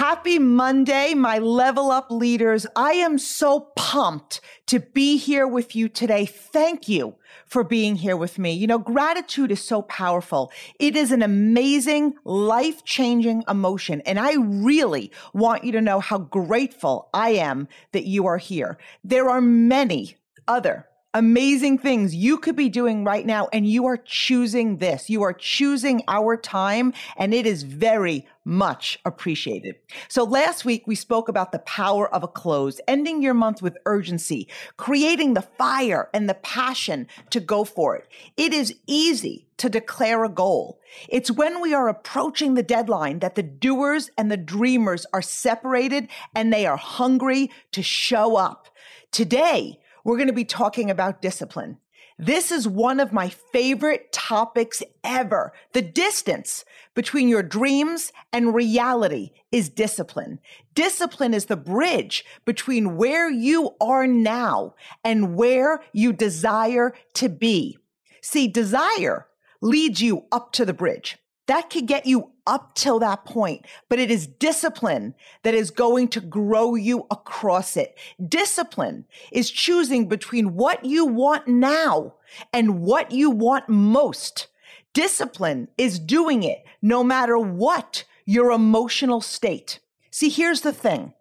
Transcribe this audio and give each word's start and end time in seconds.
Happy 0.00 0.38
Monday, 0.38 1.12
my 1.12 1.38
level 1.38 1.90
up 1.90 2.10
leaders. 2.10 2.66
I 2.74 2.92
am 2.92 3.18
so 3.18 3.68
pumped 3.76 4.40
to 4.68 4.80
be 4.80 5.18
here 5.18 5.46
with 5.46 5.76
you 5.76 5.90
today. 5.90 6.24
Thank 6.24 6.88
you 6.88 7.16
for 7.44 7.62
being 7.62 7.96
here 7.96 8.16
with 8.16 8.38
me. 8.38 8.54
You 8.54 8.66
know, 8.66 8.78
gratitude 8.78 9.50
is 9.50 9.62
so 9.62 9.82
powerful. 9.82 10.52
It 10.78 10.96
is 10.96 11.12
an 11.12 11.20
amazing, 11.20 12.14
life 12.24 12.82
changing 12.82 13.44
emotion. 13.46 14.00
And 14.06 14.18
I 14.18 14.36
really 14.36 15.12
want 15.34 15.64
you 15.64 15.72
to 15.72 15.82
know 15.82 16.00
how 16.00 16.16
grateful 16.16 17.10
I 17.12 17.32
am 17.32 17.68
that 17.92 18.06
you 18.06 18.26
are 18.26 18.38
here. 18.38 18.78
There 19.04 19.28
are 19.28 19.42
many 19.42 20.16
other 20.48 20.86
amazing 21.12 21.76
things 21.78 22.14
you 22.14 22.38
could 22.38 22.54
be 22.54 22.68
doing 22.68 23.04
right 23.04 23.26
now. 23.26 23.48
And 23.52 23.66
you 23.66 23.86
are 23.86 23.96
choosing 23.96 24.76
this. 24.78 25.10
You 25.10 25.22
are 25.22 25.32
choosing 25.32 26.02
our 26.06 26.36
time 26.36 26.92
and 27.16 27.34
it 27.34 27.46
is 27.46 27.64
very 27.64 28.26
much 28.44 28.98
appreciated. 29.04 29.76
So 30.08 30.24
last 30.24 30.64
week 30.64 30.86
we 30.86 30.94
spoke 30.94 31.28
about 31.28 31.52
the 31.52 31.58
power 31.60 32.12
of 32.12 32.22
a 32.22 32.28
close, 32.28 32.80
ending 32.86 33.22
your 33.22 33.34
month 33.34 33.60
with 33.60 33.76
urgency, 33.86 34.48
creating 34.76 35.34
the 35.34 35.42
fire 35.42 36.08
and 36.14 36.28
the 36.28 36.34
passion 36.34 37.08
to 37.30 37.40
go 37.40 37.64
for 37.64 37.96
it. 37.96 38.08
It 38.36 38.52
is 38.52 38.74
easy 38.86 39.46
to 39.58 39.68
declare 39.68 40.24
a 40.24 40.28
goal. 40.28 40.80
It's 41.08 41.30
when 41.30 41.60
we 41.60 41.74
are 41.74 41.88
approaching 41.88 42.54
the 42.54 42.62
deadline 42.62 43.18
that 43.18 43.34
the 43.34 43.42
doers 43.42 44.10
and 44.16 44.30
the 44.30 44.36
dreamers 44.36 45.06
are 45.12 45.22
separated 45.22 46.08
and 46.34 46.52
they 46.52 46.66
are 46.66 46.78
hungry 46.78 47.50
to 47.72 47.82
show 47.82 48.36
up. 48.36 48.68
Today, 49.12 49.80
we're 50.04 50.16
going 50.16 50.28
to 50.28 50.32
be 50.32 50.44
talking 50.44 50.90
about 50.90 51.22
discipline. 51.22 51.78
This 52.18 52.52
is 52.52 52.68
one 52.68 53.00
of 53.00 53.14
my 53.14 53.30
favorite 53.30 54.12
topics 54.12 54.82
ever. 55.02 55.54
The 55.72 55.80
distance 55.80 56.66
between 56.94 57.28
your 57.28 57.42
dreams 57.42 58.12
and 58.30 58.54
reality 58.54 59.30
is 59.50 59.70
discipline. 59.70 60.38
Discipline 60.74 61.32
is 61.32 61.46
the 61.46 61.56
bridge 61.56 62.26
between 62.44 62.96
where 62.96 63.30
you 63.30 63.70
are 63.80 64.06
now 64.06 64.74
and 65.02 65.34
where 65.34 65.82
you 65.94 66.12
desire 66.12 66.92
to 67.14 67.30
be. 67.30 67.78
See, 68.20 68.48
desire 68.48 69.26
leads 69.62 70.02
you 70.02 70.26
up 70.30 70.52
to 70.52 70.66
the 70.66 70.74
bridge. 70.74 71.16
That 71.46 71.70
could 71.70 71.86
get 71.86 72.04
you 72.04 72.32
up 72.50 72.74
till 72.74 72.98
that 72.98 73.24
point, 73.24 73.64
but 73.88 73.98
it 73.98 74.10
is 74.10 74.26
discipline 74.26 75.14
that 75.44 75.54
is 75.54 75.70
going 75.70 76.08
to 76.08 76.20
grow 76.20 76.74
you 76.74 77.06
across 77.10 77.76
it. 77.76 77.96
Discipline 78.28 79.06
is 79.32 79.50
choosing 79.50 80.08
between 80.08 80.54
what 80.54 80.84
you 80.84 81.06
want 81.06 81.46
now 81.46 82.14
and 82.52 82.80
what 82.82 83.12
you 83.12 83.30
want 83.30 83.68
most. 83.68 84.48
Discipline 84.92 85.68
is 85.78 86.00
doing 86.00 86.42
it 86.42 86.64
no 86.82 87.04
matter 87.04 87.38
what 87.38 88.04
your 88.26 88.50
emotional 88.50 89.20
state. 89.20 89.78
See, 90.10 90.28
here's 90.28 90.62
the 90.62 90.72
thing. 90.72 91.14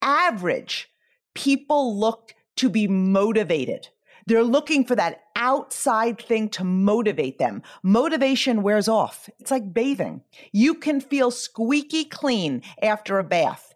Average 0.00 0.88
people 1.34 1.98
look 1.98 2.34
to 2.56 2.70
be 2.70 2.86
motivated. 2.86 3.88
They're 4.26 4.42
looking 4.42 4.84
for 4.84 4.96
that 4.96 5.22
outside 5.36 6.20
thing 6.20 6.48
to 6.50 6.64
motivate 6.64 7.38
them. 7.38 7.62
Motivation 7.82 8.62
wears 8.62 8.88
off. 8.88 9.30
It's 9.38 9.52
like 9.52 9.72
bathing. 9.72 10.22
You 10.52 10.74
can 10.74 11.00
feel 11.00 11.30
squeaky 11.30 12.04
clean 12.04 12.62
after 12.82 13.18
a 13.18 13.24
bath. 13.24 13.74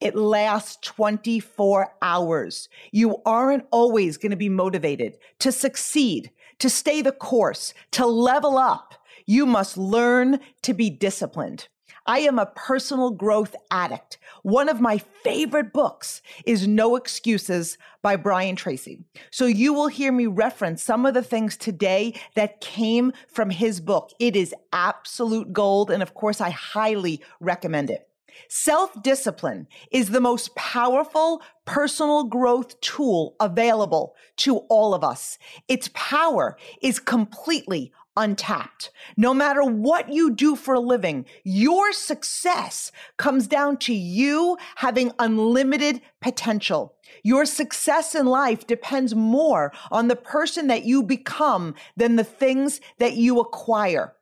It 0.00 0.14
lasts 0.14 0.78
24 0.82 1.94
hours. 2.00 2.68
You 2.92 3.20
aren't 3.26 3.66
always 3.72 4.16
going 4.16 4.30
to 4.30 4.36
be 4.36 4.48
motivated 4.48 5.18
to 5.40 5.50
succeed, 5.50 6.30
to 6.60 6.70
stay 6.70 7.02
the 7.02 7.10
course, 7.10 7.74
to 7.92 8.06
level 8.06 8.56
up. 8.56 8.94
You 9.26 9.44
must 9.44 9.76
learn 9.76 10.38
to 10.62 10.74
be 10.74 10.90
disciplined. 10.90 11.66
I 12.08 12.20
am 12.20 12.38
a 12.38 12.46
personal 12.46 13.10
growth 13.10 13.54
addict. 13.70 14.16
One 14.42 14.70
of 14.70 14.80
my 14.80 14.96
favorite 14.96 15.74
books 15.74 16.22
is 16.46 16.66
No 16.66 16.96
Excuses 16.96 17.76
by 18.00 18.16
Brian 18.16 18.56
Tracy. 18.56 19.04
So 19.30 19.44
you 19.44 19.74
will 19.74 19.88
hear 19.88 20.10
me 20.10 20.26
reference 20.26 20.82
some 20.82 21.04
of 21.04 21.12
the 21.12 21.22
things 21.22 21.54
today 21.58 22.14
that 22.34 22.62
came 22.62 23.12
from 23.28 23.50
his 23.50 23.82
book. 23.82 24.10
It 24.18 24.36
is 24.36 24.54
absolute 24.72 25.52
gold. 25.52 25.90
And 25.90 26.02
of 26.02 26.14
course, 26.14 26.40
I 26.40 26.48
highly 26.48 27.20
recommend 27.40 27.90
it. 27.90 28.08
Self 28.48 29.02
discipline 29.02 29.66
is 29.90 30.10
the 30.10 30.20
most 30.20 30.54
powerful 30.54 31.42
personal 31.64 32.24
growth 32.24 32.80
tool 32.80 33.36
available 33.40 34.14
to 34.38 34.58
all 34.68 34.94
of 34.94 35.04
us. 35.04 35.38
Its 35.66 35.90
power 35.92 36.56
is 36.80 37.00
completely 37.00 37.92
untapped. 38.18 38.90
No 39.16 39.32
matter 39.32 39.62
what 39.62 40.12
you 40.12 40.30
do 40.30 40.56
for 40.56 40.74
a 40.74 40.80
living, 40.80 41.24
your 41.44 41.92
success 41.92 42.92
comes 43.16 43.46
down 43.46 43.78
to 43.78 43.94
you 43.94 44.58
having 44.76 45.12
unlimited 45.18 46.02
potential. 46.20 46.94
Your 47.22 47.46
success 47.46 48.14
in 48.14 48.26
life 48.26 48.66
depends 48.66 49.14
more 49.14 49.72
on 49.90 50.08
the 50.08 50.16
person 50.16 50.66
that 50.66 50.84
you 50.84 51.02
become 51.02 51.74
than 51.96 52.16
the 52.16 52.24
things 52.24 52.80
that 52.98 53.14
you 53.14 53.40
acquire. 53.40 54.14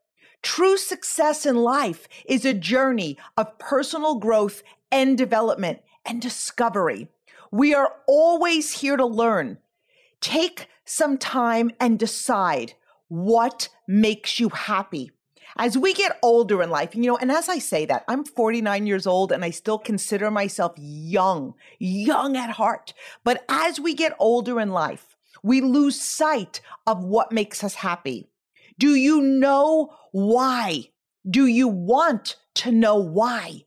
True 0.42 0.76
success 0.76 1.44
in 1.44 1.56
life 1.56 2.06
is 2.26 2.44
a 2.44 2.54
journey 2.54 3.16
of 3.36 3.58
personal 3.58 4.16
growth 4.16 4.62
and 4.92 5.18
development 5.18 5.80
and 6.04 6.22
discovery. 6.22 7.08
We 7.50 7.74
are 7.74 7.94
always 8.06 8.80
here 8.80 8.96
to 8.96 9.06
learn. 9.06 9.58
Take 10.20 10.68
some 10.84 11.18
time 11.18 11.72
and 11.80 11.98
decide 11.98 12.74
what 13.09 13.69
makes 13.87 14.41
you 14.41 14.49
happy. 14.49 15.11
As 15.59 15.78
we 15.78 15.94
get 15.94 16.19
older 16.22 16.62
in 16.62 16.71
life, 16.71 16.94
you 16.94 17.03
know, 17.03 17.17
and 17.17 17.33
as 17.33 17.49
I 17.49 17.59
say 17.59 17.87
that, 17.87 18.05
I'm 18.09 18.25
49 18.25 18.87
years 18.87 19.06
old 19.06 19.33
and 19.33 19.44
I 19.44 19.50
still 19.50 19.78
consider 19.78 20.31
myself 20.31 20.75
young, 20.77 21.55
young 21.78 22.37
at 22.37 22.50
heart. 22.50 22.93
But 23.25 23.44
as 23.49 23.81
we 23.81 23.94
get 23.94 24.15
older 24.19 24.61
in 24.61 24.71
life, 24.71 25.17
we 25.43 25.61
lose 25.61 26.00
sight 26.00 26.61
of 26.87 27.05
what 27.05 27.33
makes 27.33 27.65
us 27.65 27.77
happy. 27.77 28.28
Do 28.78 28.94
you 28.94 29.23
know 29.23 29.94
why? 30.12 30.91
Do 31.28 31.47
you 31.47 31.69
want 31.69 32.37
to 32.56 32.73
know 32.73 32.97
why? 32.97 33.65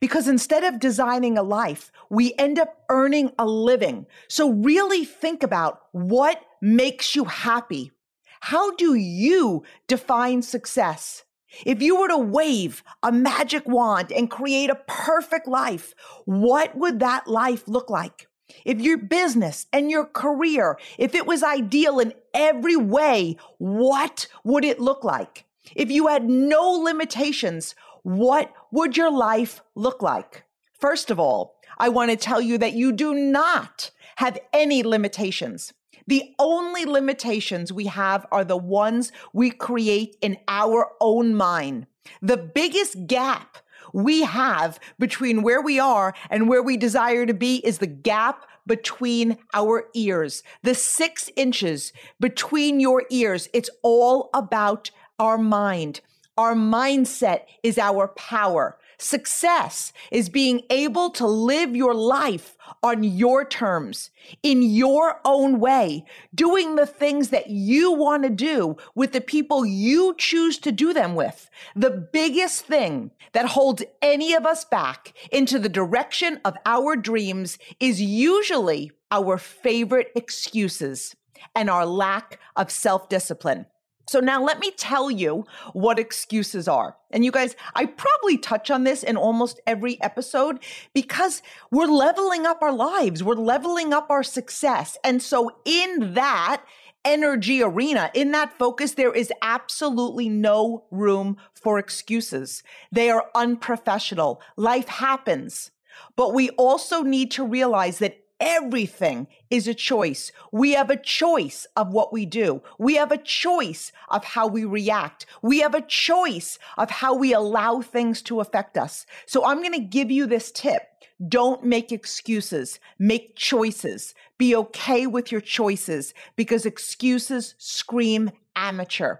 Because 0.00 0.28
instead 0.28 0.64
of 0.64 0.80
designing 0.80 1.38
a 1.38 1.42
life, 1.42 1.92
we 2.10 2.34
end 2.38 2.58
up 2.58 2.84
earning 2.88 3.32
a 3.38 3.46
living. 3.46 4.06
So 4.28 4.50
really 4.50 5.04
think 5.04 5.42
about 5.42 5.82
what 5.92 6.42
makes 6.60 7.14
you 7.14 7.24
happy. 7.24 7.92
How 8.40 8.74
do 8.76 8.94
you 8.94 9.64
define 9.86 10.42
success? 10.42 11.24
If 11.64 11.80
you 11.80 11.98
were 11.98 12.08
to 12.08 12.18
wave 12.18 12.82
a 13.02 13.10
magic 13.10 13.66
wand 13.66 14.12
and 14.12 14.30
create 14.30 14.70
a 14.70 14.82
perfect 14.86 15.48
life, 15.48 15.94
what 16.24 16.76
would 16.76 17.00
that 17.00 17.26
life 17.26 17.66
look 17.66 17.88
like? 17.88 18.28
If 18.64 18.80
your 18.80 18.98
business 18.98 19.66
and 19.72 19.90
your 19.90 20.04
career, 20.04 20.78
if 20.98 21.14
it 21.14 21.26
was 21.26 21.42
ideal 21.42 22.00
in 22.00 22.14
every 22.32 22.76
way, 22.76 23.36
what 23.58 24.26
would 24.44 24.64
it 24.64 24.80
look 24.80 25.04
like? 25.04 25.44
If 25.74 25.90
you 25.90 26.06
had 26.06 26.28
no 26.28 26.70
limitations, 26.70 27.74
what 28.02 28.52
would 28.70 28.96
your 28.96 29.10
life 29.10 29.60
look 29.74 30.02
like? 30.02 30.44
First 30.78 31.10
of 31.10 31.18
all, 31.18 31.56
I 31.78 31.88
want 31.88 32.10
to 32.10 32.16
tell 32.16 32.40
you 32.40 32.58
that 32.58 32.72
you 32.72 32.92
do 32.92 33.14
not 33.14 33.90
have 34.16 34.38
any 34.52 34.82
limitations. 34.82 35.72
The 36.08 36.34
only 36.38 36.86
limitations 36.86 37.70
we 37.70 37.84
have 37.84 38.24
are 38.32 38.42
the 38.42 38.56
ones 38.56 39.12
we 39.34 39.50
create 39.50 40.16
in 40.22 40.38
our 40.48 40.92
own 41.02 41.34
mind. 41.34 41.86
The 42.22 42.38
biggest 42.38 43.06
gap 43.06 43.58
we 43.92 44.22
have 44.22 44.80
between 44.98 45.42
where 45.42 45.60
we 45.60 45.78
are 45.78 46.14
and 46.30 46.48
where 46.48 46.62
we 46.62 46.78
desire 46.78 47.26
to 47.26 47.34
be 47.34 47.56
is 47.56 47.76
the 47.76 47.86
gap 47.86 48.46
between 48.66 49.36
our 49.52 49.90
ears. 49.92 50.42
The 50.62 50.74
six 50.74 51.28
inches 51.36 51.92
between 52.18 52.80
your 52.80 53.04
ears. 53.10 53.50
It's 53.52 53.70
all 53.82 54.30
about 54.32 54.90
our 55.18 55.36
mind. 55.36 56.00
Our 56.38 56.54
mindset 56.54 57.42
is 57.62 57.76
our 57.76 58.08
power. 58.08 58.78
Success 59.00 59.92
is 60.10 60.28
being 60.28 60.62
able 60.70 61.10
to 61.10 61.26
live 61.26 61.76
your 61.76 61.94
life 61.94 62.56
on 62.82 63.04
your 63.04 63.44
terms, 63.44 64.10
in 64.42 64.60
your 64.60 65.20
own 65.24 65.60
way, 65.60 66.04
doing 66.34 66.74
the 66.74 66.86
things 66.86 67.28
that 67.28 67.48
you 67.48 67.92
want 67.92 68.24
to 68.24 68.30
do 68.30 68.76
with 68.96 69.12
the 69.12 69.20
people 69.20 69.64
you 69.64 70.16
choose 70.18 70.58
to 70.58 70.72
do 70.72 70.92
them 70.92 71.14
with. 71.14 71.48
The 71.76 71.90
biggest 71.90 72.64
thing 72.64 73.12
that 73.32 73.46
holds 73.46 73.84
any 74.02 74.34
of 74.34 74.44
us 74.44 74.64
back 74.64 75.14
into 75.30 75.60
the 75.60 75.68
direction 75.68 76.40
of 76.44 76.56
our 76.66 76.96
dreams 76.96 77.56
is 77.78 78.02
usually 78.02 78.90
our 79.12 79.38
favorite 79.38 80.10
excuses 80.16 81.14
and 81.54 81.70
our 81.70 81.86
lack 81.86 82.40
of 82.56 82.68
self 82.68 83.08
discipline. 83.08 83.66
So 84.08 84.20
now 84.20 84.42
let 84.42 84.58
me 84.58 84.70
tell 84.70 85.10
you 85.10 85.44
what 85.74 85.98
excuses 85.98 86.66
are. 86.66 86.96
And 87.10 87.24
you 87.24 87.30
guys, 87.30 87.54
I 87.74 87.84
probably 87.84 88.38
touch 88.38 88.70
on 88.70 88.84
this 88.84 89.02
in 89.02 89.16
almost 89.16 89.60
every 89.66 90.00
episode 90.02 90.60
because 90.94 91.42
we're 91.70 91.86
leveling 91.86 92.46
up 92.46 92.62
our 92.62 92.72
lives. 92.72 93.22
We're 93.22 93.34
leveling 93.34 93.92
up 93.92 94.10
our 94.10 94.22
success. 94.22 94.96
And 95.04 95.22
so 95.22 95.50
in 95.64 96.14
that, 96.14 96.64
energy 97.04 97.62
arena, 97.62 98.10
in 98.12 98.32
that 98.32 98.58
focus, 98.58 98.92
there 98.92 99.12
is 99.12 99.32
absolutely 99.40 100.28
no 100.28 100.84
room 100.90 101.36
for 101.54 101.78
excuses. 101.78 102.62
They 102.92 103.08
are 103.10 103.26
unprofessional. 103.34 104.40
Life 104.56 104.88
happens. 104.88 105.70
But 106.16 106.34
we 106.34 106.50
also 106.50 107.02
need 107.02 107.30
to 107.32 107.44
realize 107.44 107.98
that 107.98 108.20
Everything 108.40 109.26
is 109.50 109.66
a 109.66 109.74
choice. 109.74 110.30
We 110.52 110.72
have 110.72 110.90
a 110.90 110.96
choice 110.96 111.66
of 111.76 111.92
what 111.92 112.12
we 112.12 112.24
do. 112.24 112.62
We 112.78 112.94
have 112.94 113.10
a 113.10 113.18
choice 113.18 113.90
of 114.08 114.24
how 114.24 114.46
we 114.46 114.64
react. 114.64 115.26
We 115.42 115.60
have 115.60 115.74
a 115.74 115.80
choice 115.80 116.58
of 116.76 116.90
how 116.90 117.14
we 117.14 117.32
allow 117.32 117.80
things 117.80 118.22
to 118.22 118.40
affect 118.40 118.78
us. 118.78 119.06
So 119.26 119.44
I'm 119.44 119.58
going 119.58 119.72
to 119.72 119.80
give 119.80 120.10
you 120.10 120.26
this 120.26 120.52
tip. 120.52 120.82
Don't 121.26 121.64
make 121.64 121.90
excuses. 121.90 122.78
Make 122.98 123.34
choices. 123.34 124.14
Be 124.38 124.54
okay 124.54 125.08
with 125.08 125.32
your 125.32 125.40
choices 125.40 126.14
because 126.36 126.64
excuses 126.64 127.56
scream 127.58 128.30
amateur. 128.54 129.16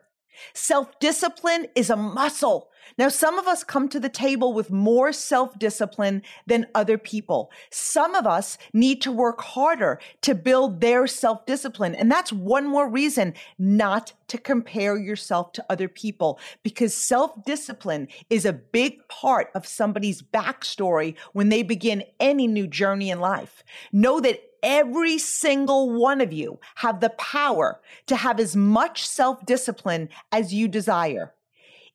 Self 0.55 0.99
discipline 1.00 1.67
is 1.75 1.91
a 1.91 1.97
muscle. 1.97 2.71
Now, 2.96 3.08
some 3.08 3.38
of 3.38 3.46
us 3.46 3.64
come 3.64 3.88
to 3.88 4.00
the 4.00 4.08
table 4.08 4.52
with 4.52 4.70
more 4.70 5.12
self 5.12 5.58
discipline 5.58 6.23
than 6.46 6.67
other 6.75 6.96
people. 6.96 7.50
Some 7.70 8.14
of 8.14 8.26
us 8.26 8.58
need 8.73 9.02
to 9.02 9.12
work 9.12 9.40
harder 9.40 10.00
to 10.23 10.35
build 10.35 10.81
their 10.81 11.06
self 11.06 11.44
discipline. 11.46 11.94
And 11.94 12.11
that's 12.11 12.32
one 12.32 12.67
more 12.67 12.88
reason 12.88 13.35
not 13.58 14.12
to 14.29 14.38
compare 14.38 14.96
yourself 14.96 15.52
to 15.52 15.64
other 15.69 15.88
people 15.88 16.38
because 16.62 16.94
self 16.94 17.44
discipline 17.44 18.08
is 18.31 18.44
a 18.44 18.52
big 18.52 19.06
part 19.08 19.50
of 19.55 19.67
somebody's 19.67 20.23
backstory 20.23 21.17
when 21.32 21.49
they 21.49 21.62
begin 21.62 22.05
any 22.20 22.46
new 22.46 22.67
journey 22.67 23.11
in 23.11 23.20
life. 23.20 23.62
Know 23.93 24.20
that 24.20 24.40
every 24.62 25.19
single 25.19 25.99
one 25.99 26.20
of 26.20 26.32
you 26.32 26.58
have 26.76 27.00
the 27.00 27.11
power 27.11 27.81
to 28.06 28.17
have 28.17 28.40
as 28.40 28.56
much 28.56 29.06
self 29.06 29.44
discipline 29.46 30.08
as 30.32 30.52
you 30.55 30.69
desire. 30.69 31.35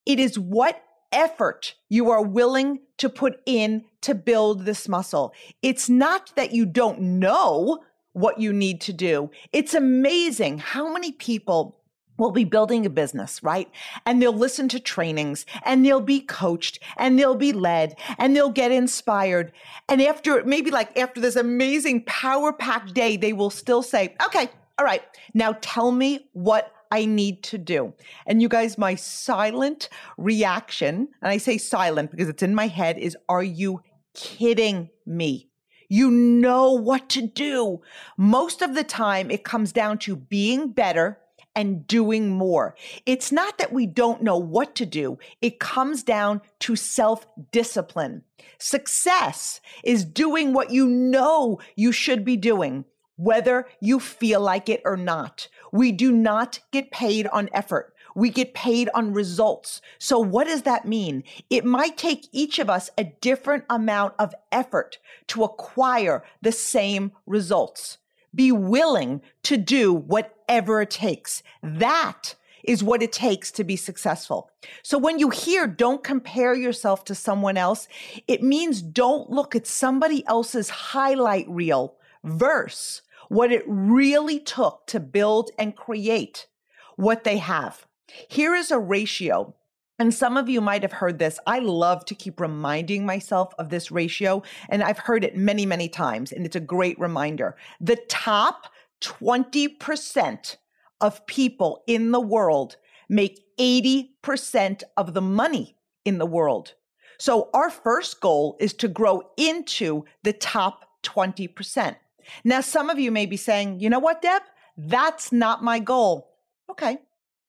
It 0.05 0.19
is 0.19 0.37
what 0.37 0.83
effort 1.11 1.75
you 1.89 2.09
are 2.09 2.23
willing 2.23 2.79
to 2.97 3.09
put 3.09 3.39
in 3.45 3.85
to 4.01 4.15
build 4.15 4.65
this 4.65 4.89
muscle. 4.89 5.33
It's 5.61 5.89
not 5.89 6.35
that 6.35 6.51
you 6.53 6.65
don't 6.65 6.99
know 7.01 7.83
what 8.13 8.39
you 8.39 8.53
need 8.53 8.81
to 8.81 8.93
do. 8.93 9.31
It's 9.51 9.73
amazing 9.73 10.59
how 10.59 10.91
many 10.91 11.11
people 11.11 11.79
will 12.17 12.31
be 12.31 12.43
building 12.43 12.85
a 12.85 12.89
business, 12.89 13.41
right? 13.41 13.69
And 14.05 14.21
they'll 14.21 14.31
listen 14.31 14.69
to 14.69 14.79
trainings 14.79 15.45
and 15.63 15.83
they'll 15.83 15.99
be 15.99 16.21
coached 16.21 16.79
and 16.97 17.17
they'll 17.17 17.35
be 17.35 17.53
led 17.53 17.95
and 18.17 18.35
they'll 18.35 18.51
get 18.51 18.71
inspired. 18.71 19.51
And 19.89 20.01
after 20.01 20.43
maybe 20.43 20.69
like 20.69 20.97
after 20.97 21.19
this 21.19 21.35
amazing 21.35 22.03
power 22.05 22.53
packed 22.53 22.93
day, 22.93 23.17
they 23.17 23.33
will 23.33 23.49
still 23.49 23.81
say, 23.81 24.15
okay, 24.25 24.49
all 24.77 24.85
right, 24.85 25.03
now 25.33 25.57
tell 25.61 25.91
me 25.91 26.27
what 26.33 26.71
I 26.93 27.05
need 27.05 27.41
to 27.45 27.57
do. 27.57 27.93
And 28.27 28.39
you 28.39 28.47
guys, 28.47 28.77
my 28.77 28.93
silent 28.93 29.89
reaction, 30.15 31.07
and 31.23 31.31
I 31.31 31.37
say 31.37 31.57
silent 31.57 32.11
because 32.11 32.29
it's 32.29 32.43
in 32.43 32.53
my 32.53 32.67
head, 32.67 32.99
is 32.99 33.17
are 33.27 33.41
you 33.41 33.81
kidding 34.13 34.91
me? 35.03 35.49
You 35.89 36.11
know 36.11 36.73
what 36.73 37.09
to 37.09 37.23
do. 37.25 37.81
Most 38.15 38.61
of 38.61 38.75
the 38.75 38.83
time, 38.83 39.31
it 39.31 39.43
comes 39.43 39.71
down 39.71 39.97
to 39.99 40.15
being 40.15 40.69
better 40.69 41.17
and 41.55 41.87
doing 41.87 42.29
more. 42.29 42.75
It's 43.07 43.31
not 43.31 43.57
that 43.57 43.73
we 43.73 43.87
don't 43.87 44.21
know 44.21 44.37
what 44.37 44.75
to 44.75 44.85
do. 44.85 45.17
It 45.41 45.59
comes 45.59 46.03
down 46.03 46.41
to 46.59 46.75
self 46.75 47.25
discipline. 47.51 48.21
Success 48.59 49.61
is 49.83 50.05
doing 50.05 50.53
what 50.53 50.69
you 50.69 50.87
know 50.87 51.59
you 51.75 51.91
should 51.91 52.23
be 52.23 52.37
doing, 52.37 52.85
whether 53.15 53.67
you 53.81 53.99
feel 53.99 54.41
like 54.41 54.69
it 54.69 54.83
or 54.85 54.95
not. 54.95 55.47
We 55.73 55.91
do 55.91 56.13
not 56.13 56.59
get 56.71 56.91
paid 56.91 57.27
on 57.27 57.49
effort. 57.51 57.93
We 58.15 58.29
get 58.29 58.53
paid 58.53 58.89
on 58.93 59.11
results. 59.11 59.81
So 59.97 60.19
what 60.19 60.47
does 60.47 60.61
that 60.61 60.87
mean? 60.87 61.23
It 61.49 61.65
might 61.65 61.97
take 61.97 62.27
each 62.31 62.59
of 62.59 62.69
us 62.69 62.89
a 62.97 63.03
different 63.03 63.65
amount 63.69 64.13
of 64.19 64.33
effort 64.51 64.99
to 65.27 65.43
acquire 65.43 66.23
the 66.41 66.51
same 66.51 67.11
results 67.25 67.97
be 68.35 68.51
willing 68.51 69.21
to 69.43 69.57
do 69.57 69.93
whatever 69.93 70.81
it 70.81 70.89
takes. 70.89 71.43
That 71.61 72.35
is 72.63 72.83
what 72.83 73.03
it 73.03 73.11
takes 73.11 73.51
to 73.51 73.63
be 73.63 73.75
successful. 73.75 74.49
So 74.81 74.97
when 74.97 75.19
you 75.19 75.29
hear 75.29 75.67
don't 75.67 76.03
compare 76.03 76.55
yourself 76.55 77.03
to 77.05 77.15
someone 77.15 77.57
else, 77.57 77.87
it 78.27 78.41
means 78.41 78.81
don't 78.81 79.29
look 79.29 79.55
at 79.55 79.67
somebody 79.67 80.25
else's 80.27 80.69
highlight 80.69 81.47
reel 81.49 81.95
verse 82.23 83.01
what 83.33 83.51
it 83.51 83.63
really 83.67 84.39
took 84.39 84.85
to 84.87 84.99
build 84.99 85.49
and 85.57 85.75
create 85.75 86.47
what 86.95 87.23
they 87.23 87.37
have. 87.37 87.87
Here 88.29 88.53
is 88.53 88.69
a 88.71 88.79
ratio 88.79 89.55
and 89.99 90.13
some 90.13 90.37
of 90.37 90.49
you 90.49 90.59
might 90.59 90.81
have 90.81 90.91
heard 90.91 91.19
this. 91.19 91.39
I 91.45 91.59
love 91.59 92.03
to 92.05 92.15
keep 92.15 92.39
reminding 92.39 93.05
myself 93.05 93.53
of 93.59 93.69
this 93.69 93.91
ratio, 93.91 94.41
and 94.67 94.83
I've 94.83 94.97
heard 94.97 95.23
it 95.23 95.37
many, 95.37 95.65
many 95.65 95.87
times, 95.87 96.31
and 96.31 96.45
it's 96.45 96.55
a 96.55 96.59
great 96.59 96.99
reminder. 96.99 97.55
The 97.79 97.97
top 98.09 98.67
20% 99.01 100.57
of 100.99 101.25
people 101.27 101.83
in 101.85 102.11
the 102.11 102.19
world 102.19 102.77
make 103.07 103.45
80% 103.59 104.83
of 104.97 105.13
the 105.13 105.21
money 105.21 105.77
in 106.05 106.17
the 106.17 106.25
world. 106.25 106.73
So 107.19 107.49
our 107.53 107.69
first 107.69 108.19
goal 108.19 108.57
is 108.59 108.73
to 108.73 108.87
grow 108.87 109.21
into 109.37 110.05
the 110.23 110.33
top 110.33 110.85
20%. 111.03 111.95
Now, 112.43 112.61
some 112.61 112.89
of 112.89 112.99
you 112.99 113.11
may 113.11 113.25
be 113.25 113.37
saying, 113.37 113.79
you 113.79 113.89
know 113.89 113.99
what, 113.99 114.21
Deb? 114.21 114.41
That's 114.77 115.31
not 115.31 115.63
my 115.63 115.79
goal. 115.79 116.29
Okay, 116.69 116.97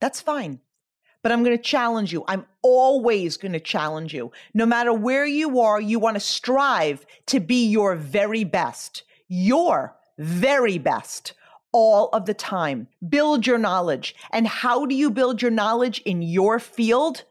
that's 0.01 0.21
fine 0.21 0.61
but 1.25 1.33
I'm 1.33 1.43
going 1.43 1.57
to 1.57 1.63
challenge 1.63 2.13
you. 2.13 2.23
I'm 2.29 2.45
always 2.61 3.39
going 3.39 3.55
to 3.55 3.59
challenge 3.59 4.13
you. 4.13 4.31
No 4.53 4.67
matter 4.67 4.93
where 4.93 5.25
you 5.25 5.59
are, 5.59 5.81
you 5.81 5.99
want 5.99 6.17
to 6.17 6.21
strive 6.21 7.07
to 7.29 7.41
be 7.41 7.67
your 7.67 7.97
very 7.97 8.45
best, 8.45 9.05
your 9.27 9.97
very 10.19 10.77
best 10.77 11.33
all 11.73 12.11
of 12.13 12.27
the 12.27 12.35
time. 12.35 12.89
Build 13.09 13.47
your 13.47 13.57
knowledge. 13.57 14.15
And 14.33 14.47
how 14.47 14.85
do 14.85 14.95
you 14.95 15.11
build 15.11 15.41
your 15.41 15.51
knowledge 15.51 16.03
in 16.05 16.21
your 16.21 16.59
field? 16.59 17.25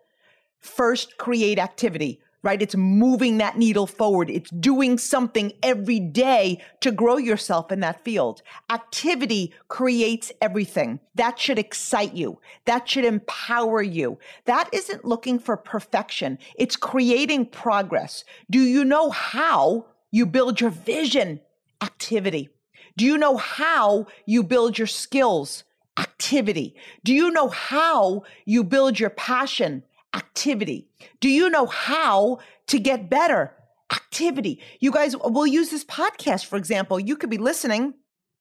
First, 0.60 1.18
create 1.18 1.60
activity 1.60 2.20
right? 2.44 2.62
It's 2.62 2.76
moving 2.76 3.38
that 3.38 3.58
needle 3.58 3.88
forward. 3.88 4.30
It's 4.30 4.52
doing 4.52 4.98
something 4.98 5.54
every 5.64 6.00
day 6.00 6.62
to 6.82 6.92
grow 6.92 7.18
yourself 7.18 7.72
in 7.72 7.80
that 7.80 8.04
field. 8.04 8.42
Activity 8.70 9.54
creates 9.70 10.32
everything. 10.42 11.00
That 11.16 11.40
should 11.40 11.58
excite 11.58 12.14
you. 12.14 12.40
That 12.66 12.88
should 12.88 13.06
empower 13.06 13.82
you. 13.82 14.20
That 14.46 14.70
isn't 14.74 15.06
looking 15.06 15.40
for 15.40 15.56
perfection. 15.56 16.38
It's 16.56 16.76
creating 16.76 17.48
progress. 17.48 18.26
Do 18.52 18.60
you 18.60 18.84
know 18.84 19.10
how 19.10 19.88
you 20.12 20.26
build 20.26 20.60
your 20.60 20.70
vision? 20.70 21.40
Activity. 21.82 22.50
Do 22.98 23.06
you 23.06 23.18
know 23.18 23.38
how 23.38 24.08
you 24.26 24.44
build 24.44 24.78
your 24.78 24.88
skills? 24.88 25.64
Activity. 25.98 26.76
Do 27.04 27.14
you 27.14 27.32
know 27.32 27.48
how 27.48 28.24
you 28.46 28.64
build 28.64 29.00
your 29.00 29.10
passion? 29.10 29.84
Activity. 30.14 30.88
Do 31.20 31.30
you 31.30 31.50
know 31.50 31.66
how 31.66 32.40
to 32.68 32.80
get 32.80 33.10
better? 33.10 33.54
Activity. 33.92 34.60
You 34.80 34.92
guys 34.92 35.16
will 35.18 35.48
use 35.48 35.70
this 35.70 35.86
podcast, 35.86 36.46
for 36.46 36.58
example. 36.58 37.00
You 37.00 37.16
could 37.16 37.30
be 37.30 37.38
listening 37.38 37.94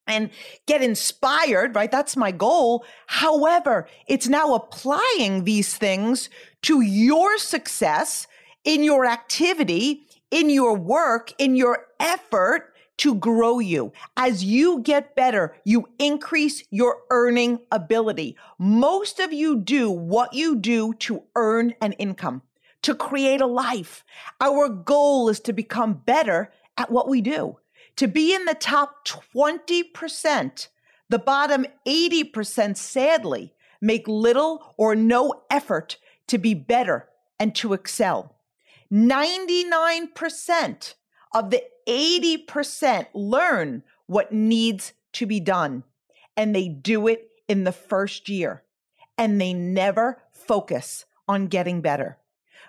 and 0.06 0.30
get 0.66 0.82
inspired, 0.82 1.74
right? 1.74 1.90
That's 1.90 2.16
my 2.16 2.32
goal. 2.32 2.84
However, 3.06 3.88
it's 4.06 4.28
now 4.28 4.54
applying 4.54 5.44
these 5.44 5.76
things 5.76 6.28
to 6.62 6.80
your 6.80 7.38
success 7.38 8.26
in 8.64 8.82
your 8.82 9.06
activity, 9.06 10.02
in 10.30 10.50
your 10.50 10.74
work, 10.74 11.32
in 11.38 11.56
your 11.56 11.86
effort 12.00 12.71
to 12.98 13.14
grow 13.14 13.58
you. 13.58 13.92
As 14.16 14.44
you 14.44 14.80
get 14.80 15.16
better, 15.16 15.56
you 15.64 15.88
increase 15.98 16.62
your 16.70 16.98
earning 17.10 17.60
ability. 17.70 18.36
Most 18.58 19.18
of 19.18 19.32
you 19.32 19.58
do 19.58 19.90
what 19.90 20.34
you 20.34 20.56
do 20.56 20.94
to 20.94 21.22
earn 21.34 21.74
an 21.80 21.92
income, 21.92 22.42
to 22.82 22.94
create 22.94 23.40
a 23.40 23.46
life. 23.46 24.04
Our 24.40 24.68
goal 24.68 25.28
is 25.28 25.40
to 25.40 25.52
become 25.52 25.94
better 25.94 26.52
at 26.76 26.90
what 26.90 27.08
we 27.08 27.20
do, 27.20 27.58
to 27.96 28.08
be 28.08 28.34
in 28.34 28.44
the 28.44 28.54
top 28.54 29.06
20%. 29.06 30.68
The 31.08 31.18
bottom 31.18 31.66
80%, 31.86 32.76
sadly, 32.76 33.54
make 33.80 34.08
little 34.08 34.74
or 34.78 34.94
no 34.94 35.42
effort 35.50 35.98
to 36.28 36.38
be 36.38 36.54
better 36.54 37.08
and 37.38 37.54
to 37.56 37.74
excel. 37.74 38.36
99% 38.90 40.94
of 41.34 41.50
the 41.50 41.62
80% 41.88 43.06
learn 43.14 43.82
what 44.06 44.32
needs 44.32 44.92
to 45.14 45.26
be 45.26 45.40
done, 45.40 45.84
and 46.36 46.54
they 46.54 46.68
do 46.68 47.08
it 47.08 47.28
in 47.48 47.64
the 47.64 47.72
first 47.72 48.28
year, 48.28 48.62
and 49.18 49.40
they 49.40 49.52
never 49.52 50.22
focus 50.32 51.04
on 51.28 51.46
getting 51.46 51.80
better. 51.80 52.18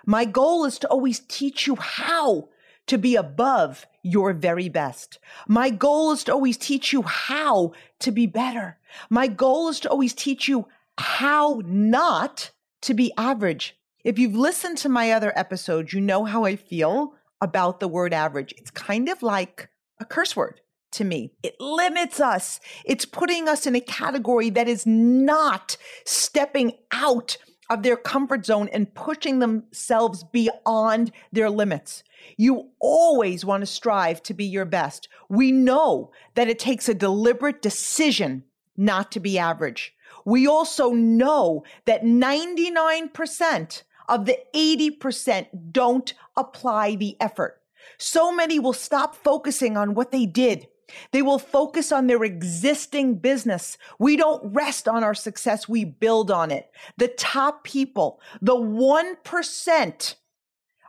My 0.06 0.24
goal 0.24 0.64
is 0.64 0.78
to 0.80 0.88
always 0.88 1.20
teach 1.20 1.66
you 1.66 1.76
how 1.76 2.48
to 2.86 2.98
be 2.98 3.16
above 3.16 3.86
your 4.02 4.34
very 4.34 4.68
best. 4.68 5.18
My 5.48 5.70
goal 5.70 6.12
is 6.12 6.24
to 6.24 6.32
always 6.32 6.58
teach 6.58 6.92
you 6.92 7.02
how 7.02 7.72
to 8.00 8.12
be 8.12 8.26
better. 8.26 8.78
My 9.08 9.26
goal 9.26 9.68
is 9.70 9.80
to 9.80 9.88
always 9.88 10.12
teach 10.12 10.46
you 10.48 10.68
how 10.98 11.62
not 11.64 12.50
to 12.82 12.94
be 12.94 13.12
average. 13.16 13.76
If 14.04 14.18
you've 14.18 14.36
listened 14.36 14.76
to 14.78 14.90
my 14.90 15.12
other 15.12 15.32
episodes, 15.34 15.94
you 15.94 16.00
know 16.02 16.24
how 16.24 16.44
I 16.44 16.56
feel 16.56 17.14
about 17.44 17.78
the 17.78 17.86
word 17.86 18.14
average. 18.14 18.54
It's 18.56 18.70
kind 18.70 19.08
of 19.08 19.22
like 19.22 19.68
a 20.00 20.04
curse 20.04 20.34
word 20.34 20.60
to 20.92 21.04
me. 21.04 21.32
It 21.42 21.60
limits 21.60 22.18
us. 22.20 22.58
It's 22.84 23.04
putting 23.04 23.48
us 23.48 23.66
in 23.66 23.76
a 23.76 23.80
category 23.80 24.48
that 24.50 24.66
is 24.66 24.86
not 24.86 25.76
stepping 26.06 26.72
out 26.90 27.36
of 27.70 27.82
their 27.82 27.96
comfort 27.96 28.46
zone 28.46 28.68
and 28.72 28.94
pushing 28.94 29.38
themselves 29.38 30.24
beyond 30.24 31.12
their 31.32 31.50
limits. 31.50 32.02
You 32.36 32.70
always 32.80 33.44
want 33.44 33.60
to 33.60 33.66
strive 33.66 34.22
to 34.24 34.34
be 34.34 34.44
your 34.44 34.64
best. 34.64 35.08
We 35.28 35.52
know 35.52 36.10
that 36.34 36.48
it 36.48 36.58
takes 36.58 36.88
a 36.88 36.94
deliberate 36.94 37.60
decision 37.60 38.44
not 38.76 39.12
to 39.12 39.20
be 39.20 39.38
average. 39.38 39.94
We 40.24 40.46
also 40.46 40.92
know 40.92 41.64
that 41.84 42.02
99% 42.02 43.82
of 44.08 44.26
the 44.26 44.38
80% 44.54 45.72
don't 45.72 46.14
apply 46.36 46.96
the 46.96 47.16
effort. 47.20 47.60
So 47.98 48.32
many 48.32 48.58
will 48.58 48.72
stop 48.72 49.14
focusing 49.14 49.76
on 49.76 49.94
what 49.94 50.10
they 50.10 50.26
did. 50.26 50.68
They 51.12 51.22
will 51.22 51.38
focus 51.38 51.92
on 51.92 52.06
their 52.06 52.24
existing 52.24 53.16
business. 53.16 53.78
We 53.98 54.16
don't 54.16 54.52
rest 54.52 54.86
on 54.86 55.02
our 55.02 55.14
success, 55.14 55.68
we 55.68 55.84
build 55.84 56.30
on 56.30 56.50
it. 56.50 56.70
The 56.96 57.08
top 57.08 57.64
people, 57.64 58.20
the 58.40 58.54
1% 58.54 60.14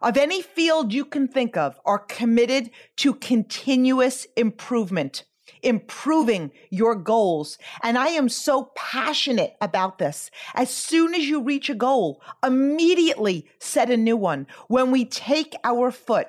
of 0.02 0.18
any 0.18 0.42
field 0.42 0.94
you 0.94 1.06
can 1.06 1.28
think 1.28 1.56
of, 1.58 1.80
are 1.86 2.00
committed 2.00 2.72
to 2.98 3.14
continuous 3.14 4.28
improvement 4.36 5.24
improving 5.66 6.52
your 6.70 6.96
goals. 6.96 7.58
And 7.84 7.98
I 7.98 8.10
am 8.10 8.30
so 8.30 8.72
passionate 8.76 9.56
about 9.60 9.98
this. 9.98 10.32
As 10.54 10.70
soon 10.70 11.14
as 11.14 11.28
you 11.28 11.42
reach 11.42 11.70
a 11.70 11.76
goal, 11.76 12.22
immediately 12.46 13.48
set 13.60 13.90
a 13.90 13.98
new 13.98 14.16
one. 14.16 14.48
When 14.68 14.92
we 14.92 15.04
take 15.04 15.56
our 15.64 15.92
foot 15.92 16.28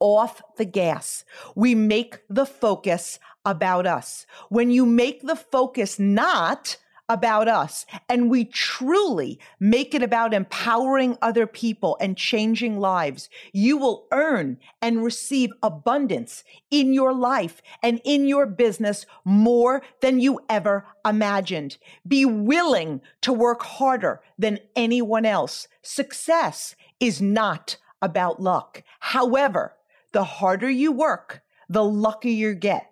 off 0.00 0.42
the 0.56 0.64
gas, 0.64 1.24
we 1.54 1.74
make 1.74 2.18
the 2.28 2.44
focus 2.44 3.18
about 3.44 3.86
us. 3.86 4.26
When 4.48 4.70
you 4.70 4.84
make 4.84 5.22
the 5.22 5.36
focus 5.36 5.98
not 5.98 6.76
about 7.08 7.48
us 7.48 7.84
and 8.08 8.30
we 8.30 8.44
truly 8.44 9.38
make 9.60 9.94
it 9.94 10.02
about 10.02 10.32
empowering 10.32 11.16
other 11.20 11.46
people 11.46 11.96
and 12.00 12.16
changing 12.16 12.78
lives, 12.78 13.28
you 13.52 13.76
will 13.76 14.06
earn 14.12 14.58
and 14.80 15.04
receive 15.04 15.50
abundance 15.62 16.44
in 16.70 16.94
your 16.94 17.12
life 17.12 17.60
and 17.82 18.00
in 18.04 18.26
your 18.26 18.46
business 18.46 19.04
more 19.24 19.82
than 20.00 20.18
you 20.18 20.40
ever 20.48 20.86
imagined. 21.06 21.76
Be 22.06 22.24
willing 22.24 23.00
to 23.20 23.32
work 23.32 23.62
harder 23.62 24.22
than 24.38 24.58
anyone 24.74 25.26
else. 25.26 25.68
Success 25.82 26.74
is 27.00 27.20
not 27.20 27.76
about 28.00 28.40
luck. 28.40 28.82
However, 29.00 29.74
the 30.12 30.24
harder 30.24 30.70
you 30.70 30.92
work, 30.92 31.42
the 31.68 31.84
luckier 31.84 32.50
you 32.50 32.54
get. 32.54 32.90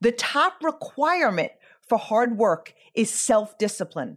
The 0.00 0.12
top 0.12 0.62
requirement 0.62 1.52
for 1.90 1.98
hard 1.98 2.38
work 2.38 2.72
is 2.94 3.10
self 3.10 3.58
discipline. 3.58 4.16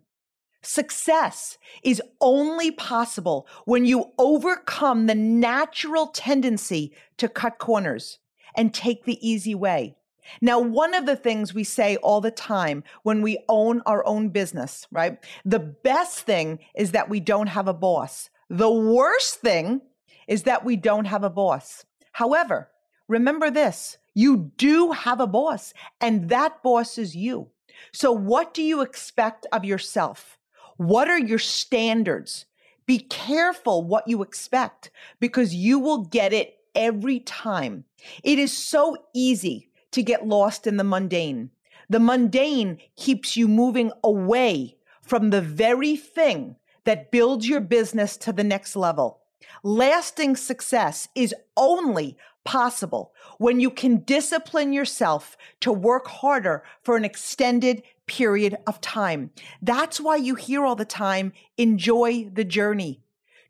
Success 0.62 1.58
is 1.84 2.02
only 2.22 2.70
possible 2.72 3.48
when 3.66 3.84
you 3.84 4.12
overcome 4.18 5.08
the 5.08 5.16
natural 5.16 6.08
tendency 6.08 6.94
to 7.18 7.28
cut 7.28 7.58
corners 7.58 8.20
and 8.56 8.74
take 8.74 9.04
the 9.04 9.28
easy 9.28 9.56
way. 9.56 9.96
Now, 10.40 10.60
one 10.60 10.94
of 10.94 11.08
the 11.08 11.18
things 11.18 11.54
we 11.54 11.64
say 11.66 11.98
all 11.98 12.22
the 12.22 12.32
time 12.32 12.84
when 13.02 13.24
we 13.24 13.44
own 13.50 13.82
our 13.88 14.06
own 14.06 14.30
business, 14.30 14.88
right? 14.92 15.18
The 15.44 15.60
best 15.60 16.20
thing 16.20 16.60
is 16.76 16.92
that 16.92 17.10
we 17.10 17.20
don't 17.20 17.48
have 17.48 17.68
a 17.68 17.74
boss. 17.74 18.30
The 18.50 18.72
worst 18.72 19.42
thing 19.42 19.82
is 20.28 20.44
that 20.44 20.64
we 20.64 20.76
don't 20.76 21.06
have 21.06 21.24
a 21.24 21.30
boss. 21.30 21.86
However, 22.12 22.70
remember 23.08 23.50
this 23.50 23.98
you 24.14 24.52
do 24.58 24.92
have 24.92 25.20
a 25.20 25.28
boss, 25.28 25.74
and 26.00 26.30
that 26.30 26.62
boss 26.62 27.00
is 27.00 27.16
you. 27.16 27.50
So, 27.92 28.12
what 28.12 28.54
do 28.54 28.64
you 28.64 28.82
expect 28.82 29.46
of 29.52 29.66
yourself? 29.66 30.38
What 30.78 31.10
are 31.10 31.20
your 31.20 31.40
standards? 31.40 32.46
Be 32.86 33.00
careful 33.00 33.84
what 33.84 34.08
you 34.08 34.22
expect 34.22 34.92
because 35.20 35.56
you 35.56 35.80
will 35.80 36.04
get 36.06 36.34
it 36.34 36.58
every 36.76 37.20
time. 37.20 37.86
It 38.24 38.40
is 38.40 38.56
so 38.56 38.98
easy 39.14 39.70
to 39.92 40.04
get 40.04 40.28
lost 40.28 40.68
in 40.68 40.78
the 40.78 40.84
mundane. 40.84 41.52
The 41.90 42.00
mundane 42.00 42.80
keeps 42.96 43.38
you 43.38 43.48
moving 43.48 43.92
away 44.04 44.78
from 45.02 45.30
the 45.30 45.42
very 45.42 45.96
thing 45.96 46.56
that 46.86 47.12
builds 47.12 47.48
your 47.48 47.62
business 47.62 48.18
to 48.18 48.34
the 48.34 48.44
next 48.44 48.76
level. 48.76 49.23
Lasting 49.64 50.36
success 50.36 51.08
is 51.16 51.34
only 51.56 52.18
possible 52.44 53.14
when 53.38 53.60
you 53.60 53.70
can 53.70 53.98
discipline 54.04 54.74
yourself 54.74 55.38
to 55.62 55.72
work 55.72 56.08
harder 56.08 56.64
for 56.82 56.98
an 56.98 57.06
extended 57.06 57.84
period 58.06 58.58
of 58.68 58.82
time. 58.82 59.32
That's 59.62 60.00
why 60.00 60.18
you 60.18 60.36
hear 60.36 60.66
all 60.66 60.76
the 60.76 60.86
time, 60.86 61.34
enjoy 61.58 62.30
the 62.34 62.44
journey. 62.44 63.00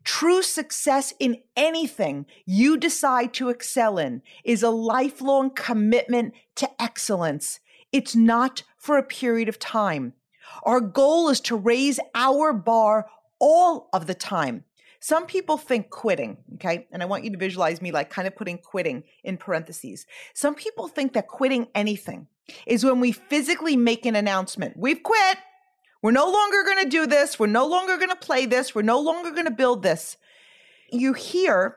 True 0.04 0.42
success 0.42 1.14
in 1.18 1.38
anything 1.56 2.26
you 2.44 2.76
decide 2.76 3.32
to 3.34 3.48
excel 3.48 3.98
in 3.98 4.22
is 4.44 4.62
a 4.62 4.70
lifelong 4.70 5.50
commitment 5.50 6.34
to 6.56 6.70
excellence. 6.80 7.60
It's 7.90 8.14
not 8.14 8.62
for 8.76 8.98
a 8.98 9.02
period 9.02 9.48
of 9.48 9.58
time. 9.58 10.12
Our 10.62 10.80
goal 10.80 11.30
is 11.30 11.40
to 11.42 11.56
raise 11.56 11.98
our 12.14 12.52
bar 12.52 13.06
all 13.38 13.88
of 13.92 14.06
the 14.06 14.14
time. 14.14 14.64
Some 15.04 15.26
people 15.26 15.58
think 15.58 15.90
quitting, 15.90 16.38
okay? 16.54 16.86
And 16.90 17.02
I 17.02 17.04
want 17.04 17.24
you 17.24 17.30
to 17.32 17.36
visualize 17.36 17.82
me 17.82 17.92
like 17.92 18.08
kind 18.08 18.26
of 18.26 18.34
putting 18.34 18.56
quitting 18.56 19.04
in 19.22 19.36
parentheses. 19.36 20.06
Some 20.32 20.54
people 20.54 20.88
think 20.88 21.12
that 21.12 21.28
quitting 21.28 21.68
anything 21.74 22.26
is 22.66 22.86
when 22.86 23.00
we 23.00 23.12
physically 23.12 23.76
make 23.76 24.06
an 24.06 24.16
announcement. 24.16 24.78
We've 24.78 25.02
quit. 25.02 25.36
We're 26.00 26.12
no 26.12 26.30
longer 26.30 26.62
going 26.62 26.84
to 26.84 26.88
do 26.88 27.06
this. 27.06 27.38
We're 27.38 27.48
no 27.48 27.66
longer 27.66 27.98
going 27.98 28.08
to 28.08 28.16
play 28.16 28.46
this. 28.46 28.74
We're 28.74 28.80
no 28.80 28.98
longer 28.98 29.30
going 29.30 29.44
to 29.44 29.50
build 29.50 29.82
this. 29.82 30.16
You 30.90 31.12
hear 31.12 31.76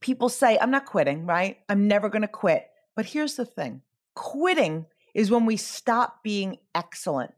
people 0.00 0.28
say, 0.28 0.58
I'm 0.58 0.70
not 0.70 0.84
quitting, 0.84 1.24
right? 1.24 1.56
I'm 1.70 1.88
never 1.88 2.10
going 2.10 2.20
to 2.20 2.28
quit. 2.28 2.68
But 2.94 3.06
here's 3.06 3.36
the 3.36 3.46
thing 3.46 3.80
quitting 4.14 4.84
is 5.14 5.30
when 5.30 5.46
we 5.46 5.56
stop 5.56 6.22
being 6.22 6.58
excellent, 6.74 7.32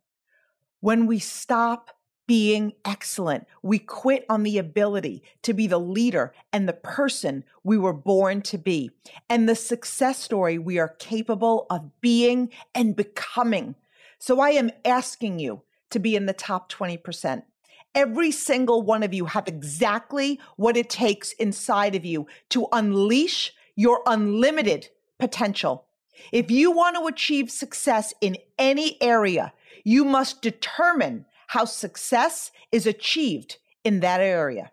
when 0.80 1.06
we 1.06 1.20
stop 1.20 1.92
being 2.28 2.74
excellent. 2.84 3.48
We 3.62 3.80
quit 3.80 4.26
on 4.28 4.44
the 4.44 4.58
ability 4.58 5.24
to 5.42 5.54
be 5.54 5.66
the 5.66 5.80
leader 5.80 6.34
and 6.52 6.68
the 6.68 6.74
person 6.74 7.42
we 7.64 7.78
were 7.78 7.94
born 7.94 8.42
to 8.42 8.58
be, 8.58 8.90
and 9.28 9.48
the 9.48 9.56
success 9.56 10.18
story 10.18 10.58
we 10.58 10.78
are 10.78 10.94
capable 11.00 11.66
of 11.70 12.00
being 12.00 12.50
and 12.74 12.94
becoming. 12.94 13.74
So 14.20 14.40
I 14.40 14.50
am 14.50 14.70
asking 14.84 15.40
you 15.40 15.62
to 15.90 15.98
be 15.98 16.14
in 16.14 16.26
the 16.26 16.34
top 16.34 16.70
20%. 16.70 17.42
Every 17.94 18.30
single 18.30 18.82
one 18.82 19.02
of 19.02 19.14
you 19.14 19.24
have 19.24 19.48
exactly 19.48 20.38
what 20.56 20.76
it 20.76 20.90
takes 20.90 21.32
inside 21.32 21.94
of 21.94 22.04
you 22.04 22.26
to 22.50 22.68
unleash 22.72 23.54
your 23.74 24.02
unlimited 24.06 24.88
potential. 25.18 25.86
If 26.30 26.50
you 26.50 26.72
want 26.72 26.96
to 26.96 27.06
achieve 27.06 27.50
success 27.50 28.12
in 28.20 28.36
any 28.58 29.00
area, 29.00 29.54
you 29.84 30.04
must 30.04 30.42
determine 30.42 31.24
how 31.48 31.64
success 31.64 32.50
is 32.70 32.86
achieved 32.86 33.58
in 33.84 34.00
that 34.00 34.20
area. 34.20 34.70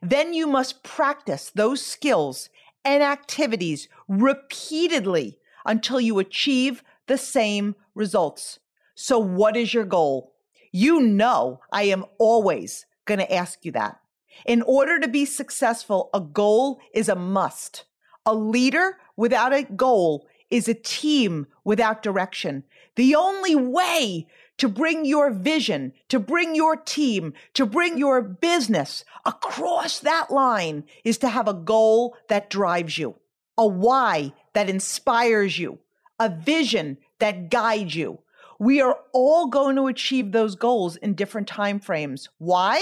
Then 0.00 0.34
you 0.34 0.46
must 0.46 0.82
practice 0.82 1.52
those 1.54 1.84
skills 1.84 2.48
and 2.84 3.02
activities 3.02 3.88
repeatedly 4.08 5.38
until 5.64 6.00
you 6.00 6.18
achieve 6.18 6.82
the 7.06 7.18
same 7.18 7.76
results. 7.94 8.58
So, 8.94 9.18
what 9.18 9.56
is 9.56 9.72
your 9.72 9.84
goal? 9.84 10.34
You 10.72 11.00
know, 11.00 11.60
I 11.72 11.84
am 11.84 12.04
always 12.18 12.86
going 13.04 13.20
to 13.20 13.32
ask 13.32 13.64
you 13.64 13.72
that. 13.72 13.98
In 14.46 14.62
order 14.62 14.98
to 14.98 15.08
be 15.08 15.24
successful, 15.24 16.10
a 16.14 16.20
goal 16.20 16.80
is 16.94 17.08
a 17.08 17.14
must. 17.14 17.84
A 18.24 18.34
leader 18.34 18.98
without 19.16 19.52
a 19.52 19.64
goal 19.64 20.26
is 20.50 20.68
a 20.68 20.74
team 20.74 21.46
without 21.64 22.02
direction. 22.02 22.64
The 22.96 23.14
only 23.14 23.54
way 23.54 24.26
to 24.62 24.68
bring 24.68 25.04
your 25.04 25.32
vision, 25.32 25.92
to 26.08 26.20
bring 26.20 26.54
your 26.54 26.76
team, 26.76 27.34
to 27.52 27.66
bring 27.66 27.98
your 27.98 28.22
business 28.22 29.04
across 29.24 29.98
that 29.98 30.30
line 30.30 30.84
is 31.02 31.18
to 31.18 31.28
have 31.28 31.48
a 31.48 31.52
goal 31.52 32.16
that 32.28 32.48
drives 32.48 32.96
you, 32.96 33.16
a 33.58 33.66
why 33.66 34.32
that 34.52 34.70
inspires 34.70 35.58
you, 35.58 35.80
a 36.20 36.28
vision 36.28 36.96
that 37.18 37.50
guides 37.50 37.96
you. 37.96 38.20
We 38.60 38.80
are 38.80 39.00
all 39.12 39.48
going 39.48 39.74
to 39.74 39.88
achieve 39.88 40.30
those 40.30 40.54
goals 40.54 40.94
in 40.94 41.14
different 41.14 41.48
time 41.48 41.80
frames. 41.80 42.28
Why? 42.38 42.78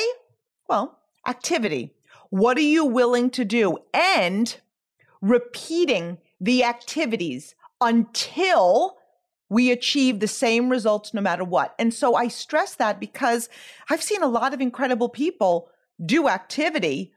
Well, 0.68 0.98
activity. 1.26 1.94
What 2.28 2.58
are 2.58 2.60
you 2.60 2.84
willing 2.84 3.30
to 3.30 3.44
do? 3.46 3.78
And 3.94 4.54
repeating 5.22 6.18
the 6.38 6.62
activities 6.62 7.54
until 7.80 8.98
we 9.50 9.70
achieve 9.70 10.20
the 10.20 10.28
same 10.28 10.70
results 10.70 11.12
no 11.12 11.20
matter 11.20 11.44
what. 11.44 11.74
And 11.78 11.92
so 11.92 12.14
I 12.14 12.28
stress 12.28 12.76
that 12.76 12.98
because 12.98 13.50
I've 13.90 14.02
seen 14.02 14.22
a 14.22 14.28
lot 14.28 14.54
of 14.54 14.60
incredible 14.60 15.10
people 15.10 15.68
do 16.06 16.28
activity, 16.28 17.12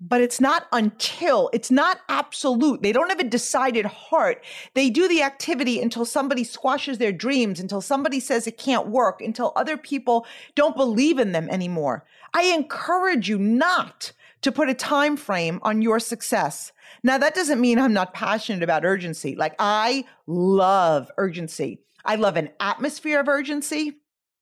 but 0.00 0.20
it's 0.20 0.40
not 0.40 0.66
until, 0.72 1.48
it's 1.52 1.70
not 1.70 2.00
absolute. 2.08 2.82
They 2.82 2.92
don't 2.92 3.08
have 3.08 3.20
a 3.20 3.24
decided 3.24 3.86
heart. 3.86 4.44
They 4.74 4.90
do 4.90 5.08
the 5.08 5.22
activity 5.22 5.80
until 5.80 6.04
somebody 6.04 6.42
squashes 6.42 6.98
their 6.98 7.12
dreams, 7.12 7.60
until 7.60 7.80
somebody 7.80 8.18
says 8.18 8.46
it 8.46 8.58
can't 8.58 8.88
work, 8.88 9.20
until 9.20 9.52
other 9.54 9.76
people 9.76 10.26
don't 10.56 10.76
believe 10.76 11.18
in 11.18 11.32
them 11.32 11.48
anymore. 11.50 12.04
I 12.34 12.44
encourage 12.44 13.28
you 13.28 13.38
not 13.38 14.12
to 14.42 14.52
put 14.52 14.68
a 14.68 14.74
time 14.74 15.16
frame 15.16 15.60
on 15.62 15.82
your 15.82 16.00
success. 16.00 16.72
Now, 17.02 17.18
that 17.18 17.34
doesn't 17.34 17.60
mean 17.60 17.78
I'm 17.78 17.92
not 17.92 18.14
passionate 18.14 18.62
about 18.62 18.84
urgency. 18.84 19.36
Like, 19.36 19.54
I 19.58 20.04
love 20.26 21.10
urgency. 21.18 21.80
I 22.04 22.16
love 22.16 22.36
an 22.36 22.50
atmosphere 22.58 23.20
of 23.20 23.28
urgency. 23.28 23.98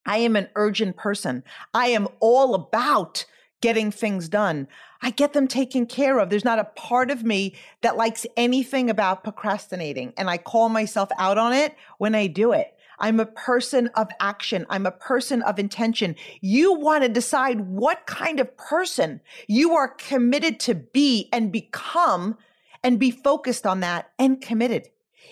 I 0.06 0.18
am 0.18 0.36
an 0.36 0.48
urgent 0.54 0.96
person. 0.96 1.44
I 1.74 1.88
am 1.88 2.08
all 2.20 2.54
about 2.54 3.26
getting 3.60 3.90
things 3.90 4.28
done. 4.28 4.68
I 5.02 5.10
get 5.10 5.32
them 5.32 5.48
taken 5.48 5.86
care 5.86 6.18
of. 6.18 6.30
There's 6.30 6.44
not 6.44 6.58
a 6.58 6.64
part 6.64 7.10
of 7.10 7.24
me 7.24 7.56
that 7.82 7.96
likes 7.96 8.26
anything 8.36 8.88
about 8.88 9.24
procrastinating. 9.24 10.12
And 10.16 10.30
I 10.30 10.38
call 10.38 10.68
myself 10.68 11.10
out 11.18 11.38
on 11.38 11.52
it 11.52 11.74
when 11.98 12.14
I 12.14 12.26
do 12.28 12.52
it. 12.52 12.72
I'm 13.00 13.20
a 13.20 13.26
person 13.26 13.88
of 13.94 14.08
action. 14.20 14.66
I'm 14.68 14.86
a 14.86 14.90
person 14.90 15.42
of 15.42 15.58
intention. 15.58 16.16
You 16.40 16.74
want 16.74 17.04
to 17.04 17.08
decide 17.08 17.60
what 17.60 18.06
kind 18.06 18.40
of 18.40 18.56
person 18.56 19.20
you 19.46 19.74
are 19.74 19.88
committed 19.88 20.60
to 20.60 20.74
be 20.74 21.28
and 21.32 21.52
become 21.52 22.36
and 22.82 22.98
be 22.98 23.10
focused 23.10 23.66
on 23.66 23.80
that 23.80 24.10
and 24.18 24.40
committed. 24.40 24.88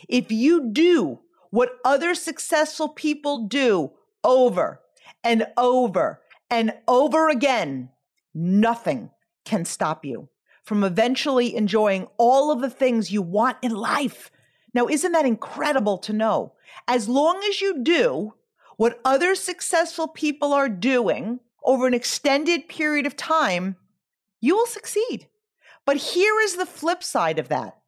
If 0.08 0.30
you 0.30 0.70
do 0.72 1.20
what 1.50 1.78
other 1.84 2.14
successful 2.14 2.88
people 2.88 3.46
do 3.46 3.92
over 4.22 4.80
and 5.24 5.46
over 5.56 6.20
and 6.50 6.74
over 6.86 7.28
again, 7.28 7.90
nothing 8.34 9.10
can 9.44 9.64
stop 9.64 10.04
you 10.04 10.28
from 10.62 10.82
eventually 10.82 11.54
enjoying 11.54 12.08
all 12.16 12.50
of 12.50 12.60
the 12.60 12.70
things 12.70 13.12
you 13.12 13.22
want 13.22 13.56
in 13.62 13.72
life. 13.72 14.30
Now, 14.76 14.88
isn't 14.88 15.12
that 15.12 15.24
incredible 15.24 15.96
to 15.96 16.12
know? 16.12 16.52
As 16.86 17.08
long 17.08 17.42
as 17.48 17.62
you 17.62 17.82
do 17.82 18.34
what 18.76 19.00
other 19.06 19.34
successful 19.34 20.06
people 20.06 20.52
are 20.52 20.68
doing 20.68 21.40
over 21.64 21.86
an 21.86 21.94
extended 21.94 22.68
period 22.68 23.06
of 23.06 23.16
time, 23.16 23.76
you 24.38 24.54
will 24.54 24.66
succeed. 24.66 25.28
But 25.86 25.96
here 25.96 26.38
is 26.42 26.56
the 26.56 26.66
flip 26.66 27.02
side 27.02 27.38
of 27.38 27.48
that. 27.48 27.78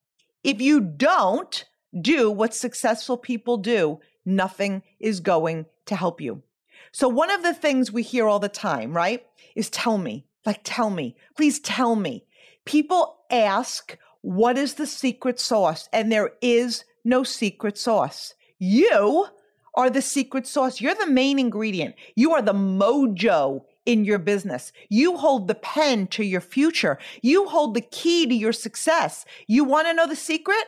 If 0.42 0.62
you 0.62 0.80
don't 0.80 1.62
do 2.00 2.30
what 2.30 2.54
successful 2.54 3.18
people 3.18 3.58
do, 3.58 4.00
nothing 4.24 4.82
is 4.98 5.20
going 5.20 5.66
to 5.84 5.94
help 5.94 6.22
you. 6.22 6.42
So, 6.90 7.06
one 7.06 7.30
of 7.30 7.42
the 7.42 7.52
things 7.52 7.92
we 7.92 8.02
hear 8.02 8.26
all 8.26 8.38
the 8.38 8.48
time, 8.48 8.96
right, 8.96 9.26
is 9.54 9.68
tell 9.68 9.98
me, 9.98 10.24
like, 10.46 10.60
tell 10.64 10.88
me, 10.88 11.16
please 11.36 11.60
tell 11.60 11.96
me. 11.96 12.24
People 12.64 13.18
ask, 13.30 13.98
what 14.22 14.58
is 14.58 14.74
the 14.74 14.86
secret 14.86 15.38
sauce? 15.38 15.88
And 15.92 16.10
there 16.10 16.32
is 16.40 16.84
no 17.04 17.22
secret 17.22 17.78
sauce. 17.78 18.34
You 18.58 19.26
are 19.74 19.90
the 19.90 20.02
secret 20.02 20.46
sauce. 20.46 20.80
You're 20.80 20.94
the 20.94 21.06
main 21.06 21.38
ingredient. 21.38 21.94
You 22.16 22.32
are 22.32 22.42
the 22.42 22.52
mojo 22.52 23.64
in 23.86 24.04
your 24.04 24.18
business. 24.18 24.72
You 24.90 25.16
hold 25.16 25.48
the 25.48 25.54
pen 25.54 26.08
to 26.08 26.24
your 26.24 26.40
future. 26.40 26.98
You 27.22 27.46
hold 27.46 27.74
the 27.74 27.80
key 27.80 28.26
to 28.26 28.34
your 28.34 28.52
success. 28.52 29.24
You 29.46 29.64
want 29.64 29.86
to 29.86 29.94
know 29.94 30.06
the 30.06 30.16
secret? 30.16 30.64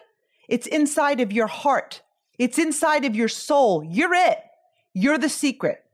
It's 0.49 0.67
inside 0.67 1.21
of 1.21 1.33
your 1.33 1.47
heart. 1.47 2.03
It's 2.39 2.59
inside 2.59 3.05
of 3.05 3.15
your 3.15 3.29
soul. 3.29 3.85
You're 3.85 4.15
it. 4.15 4.39
You're 4.95 5.19
the 5.19 5.29
secret. 5.29 5.85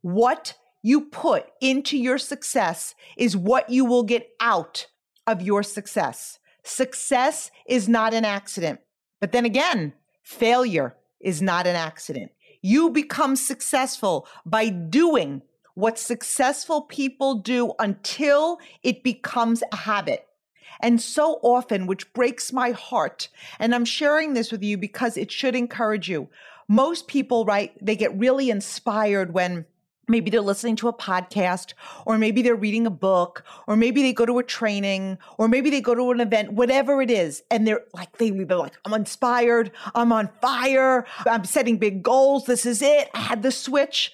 What 0.00 0.54
you 0.82 1.02
put 1.02 1.46
into 1.60 1.96
your 1.96 2.18
success 2.18 2.94
is 3.16 3.36
what 3.36 3.70
you 3.70 3.84
will 3.84 4.02
get 4.02 4.28
out 4.40 4.86
of 5.26 5.40
your 5.40 5.62
success. 5.62 6.40
Success 6.62 7.50
is 7.66 7.88
not 7.88 8.14
an 8.14 8.24
accident. 8.24 8.80
But 9.20 9.32
then 9.32 9.44
again, 9.44 9.92
failure 10.22 10.96
is 11.20 11.42
not 11.42 11.66
an 11.66 11.76
accident. 11.76 12.32
You 12.60 12.90
become 12.90 13.36
successful 13.36 14.26
by 14.46 14.68
doing 14.68 15.42
what 15.74 15.98
successful 15.98 16.82
people 16.82 17.36
do 17.36 17.72
until 17.78 18.58
it 18.82 19.02
becomes 19.02 19.62
a 19.72 19.76
habit. 19.76 20.26
And 20.80 21.00
so 21.00 21.38
often, 21.42 21.86
which 21.86 22.12
breaks 22.12 22.52
my 22.52 22.70
heart, 22.70 23.28
and 23.58 23.74
I'm 23.74 23.84
sharing 23.84 24.34
this 24.34 24.50
with 24.50 24.62
you 24.62 24.76
because 24.76 25.16
it 25.16 25.30
should 25.30 25.54
encourage 25.54 26.08
you. 26.08 26.28
Most 26.68 27.06
people, 27.06 27.44
right, 27.44 27.72
they 27.80 27.96
get 27.96 28.18
really 28.18 28.50
inspired 28.50 29.32
when 29.32 29.66
maybe 30.12 30.30
they're 30.30 30.40
listening 30.40 30.76
to 30.76 30.86
a 30.86 30.92
podcast 30.92 31.72
or 32.06 32.16
maybe 32.18 32.42
they're 32.42 32.54
reading 32.54 32.86
a 32.86 32.90
book 32.90 33.42
or 33.66 33.76
maybe 33.76 34.02
they 34.02 34.12
go 34.12 34.24
to 34.24 34.38
a 34.38 34.44
training 34.44 35.18
or 35.38 35.48
maybe 35.48 35.68
they 35.68 35.80
go 35.80 35.96
to 35.96 36.12
an 36.12 36.20
event 36.20 36.52
whatever 36.52 37.02
it 37.02 37.10
is 37.10 37.42
and 37.50 37.66
they're 37.66 37.82
like 37.92 38.16
they 38.18 38.30
they're 38.30 38.56
like 38.56 38.76
i'm 38.84 38.92
inspired. 38.94 39.72
I'm 39.94 40.12
on 40.12 40.30
fire. 40.40 41.06
I'm 41.26 41.44
setting 41.44 41.78
big 41.78 42.02
goals. 42.02 42.46
This 42.46 42.66
is 42.66 42.82
it. 42.82 43.10
I 43.14 43.20
had 43.20 43.42
the 43.42 43.50
switch. 43.50 44.12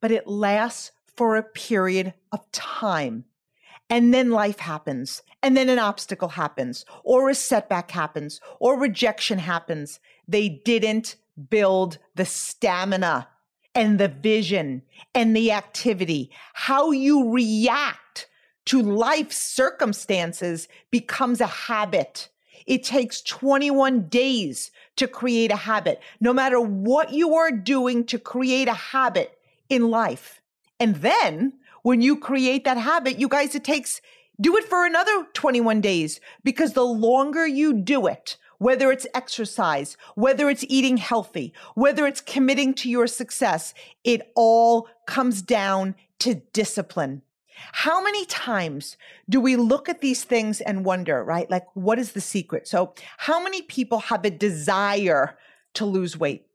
But 0.00 0.12
it 0.12 0.26
lasts 0.26 0.92
for 1.16 1.36
a 1.36 1.42
period 1.42 2.14
of 2.32 2.50
time. 2.52 3.24
And 3.88 4.14
then 4.14 4.30
life 4.30 4.60
happens. 4.60 5.22
And 5.42 5.56
then 5.56 5.68
an 5.68 5.78
obstacle 5.78 6.28
happens 6.28 6.84
or 7.02 7.28
a 7.30 7.34
setback 7.34 7.90
happens 7.90 8.40
or 8.60 8.78
rejection 8.78 9.38
happens. 9.38 10.00
They 10.28 10.48
didn't 10.48 11.16
build 11.48 11.98
the 12.14 12.24
stamina 12.26 13.28
and 13.74 13.98
the 13.98 14.08
vision 14.08 14.82
and 15.14 15.34
the 15.34 15.52
activity. 15.52 16.30
How 16.54 16.90
you 16.90 17.30
react 17.30 18.28
to 18.66 18.82
life 18.82 19.32
circumstances 19.32 20.68
becomes 20.90 21.40
a 21.40 21.46
habit. 21.46 22.28
It 22.66 22.84
takes 22.84 23.22
21 23.22 24.08
days 24.08 24.70
to 24.96 25.08
create 25.08 25.50
a 25.50 25.56
habit, 25.56 26.00
no 26.20 26.32
matter 26.32 26.60
what 26.60 27.12
you 27.12 27.34
are 27.34 27.50
doing 27.50 28.04
to 28.06 28.18
create 28.18 28.68
a 28.68 28.74
habit 28.74 29.38
in 29.68 29.90
life. 29.90 30.40
And 30.78 30.96
then 30.96 31.54
when 31.82 32.00
you 32.00 32.16
create 32.16 32.64
that 32.64 32.76
habit, 32.76 33.18
you 33.18 33.28
guys, 33.28 33.54
it 33.54 33.64
takes, 33.64 34.00
do 34.40 34.56
it 34.56 34.64
for 34.64 34.84
another 34.84 35.26
21 35.32 35.80
days 35.80 36.20
because 36.44 36.74
the 36.74 36.84
longer 36.84 37.46
you 37.46 37.72
do 37.72 38.06
it, 38.06 38.36
whether 38.60 38.92
it's 38.92 39.06
exercise, 39.14 39.96
whether 40.14 40.50
it's 40.50 40.66
eating 40.68 40.98
healthy, 40.98 41.52
whether 41.74 42.06
it's 42.06 42.20
committing 42.20 42.74
to 42.74 42.90
your 42.90 43.06
success, 43.06 43.72
it 44.04 44.30
all 44.36 44.86
comes 45.06 45.40
down 45.40 45.94
to 46.18 46.34
discipline. 46.52 47.22
How 47.72 48.04
many 48.04 48.26
times 48.26 48.98
do 49.30 49.40
we 49.40 49.56
look 49.56 49.88
at 49.88 50.02
these 50.02 50.24
things 50.24 50.60
and 50.60 50.84
wonder, 50.84 51.24
right? 51.24 51.50
Like, 51.50 51.66
what 51.72 51.98
is 51.98 52.12
the 52.12 52.20
secret? 52.20 52.68
So, 52.68 52.92
how 53.16 53.42
many 53.42 53.62
people 53.62 53.98
have 53.98 54.26
a 54.26 54.30
desire 54.30 55.38
to 55.74 55.86
lose 55.86 56.18
weight? 56.18 56.46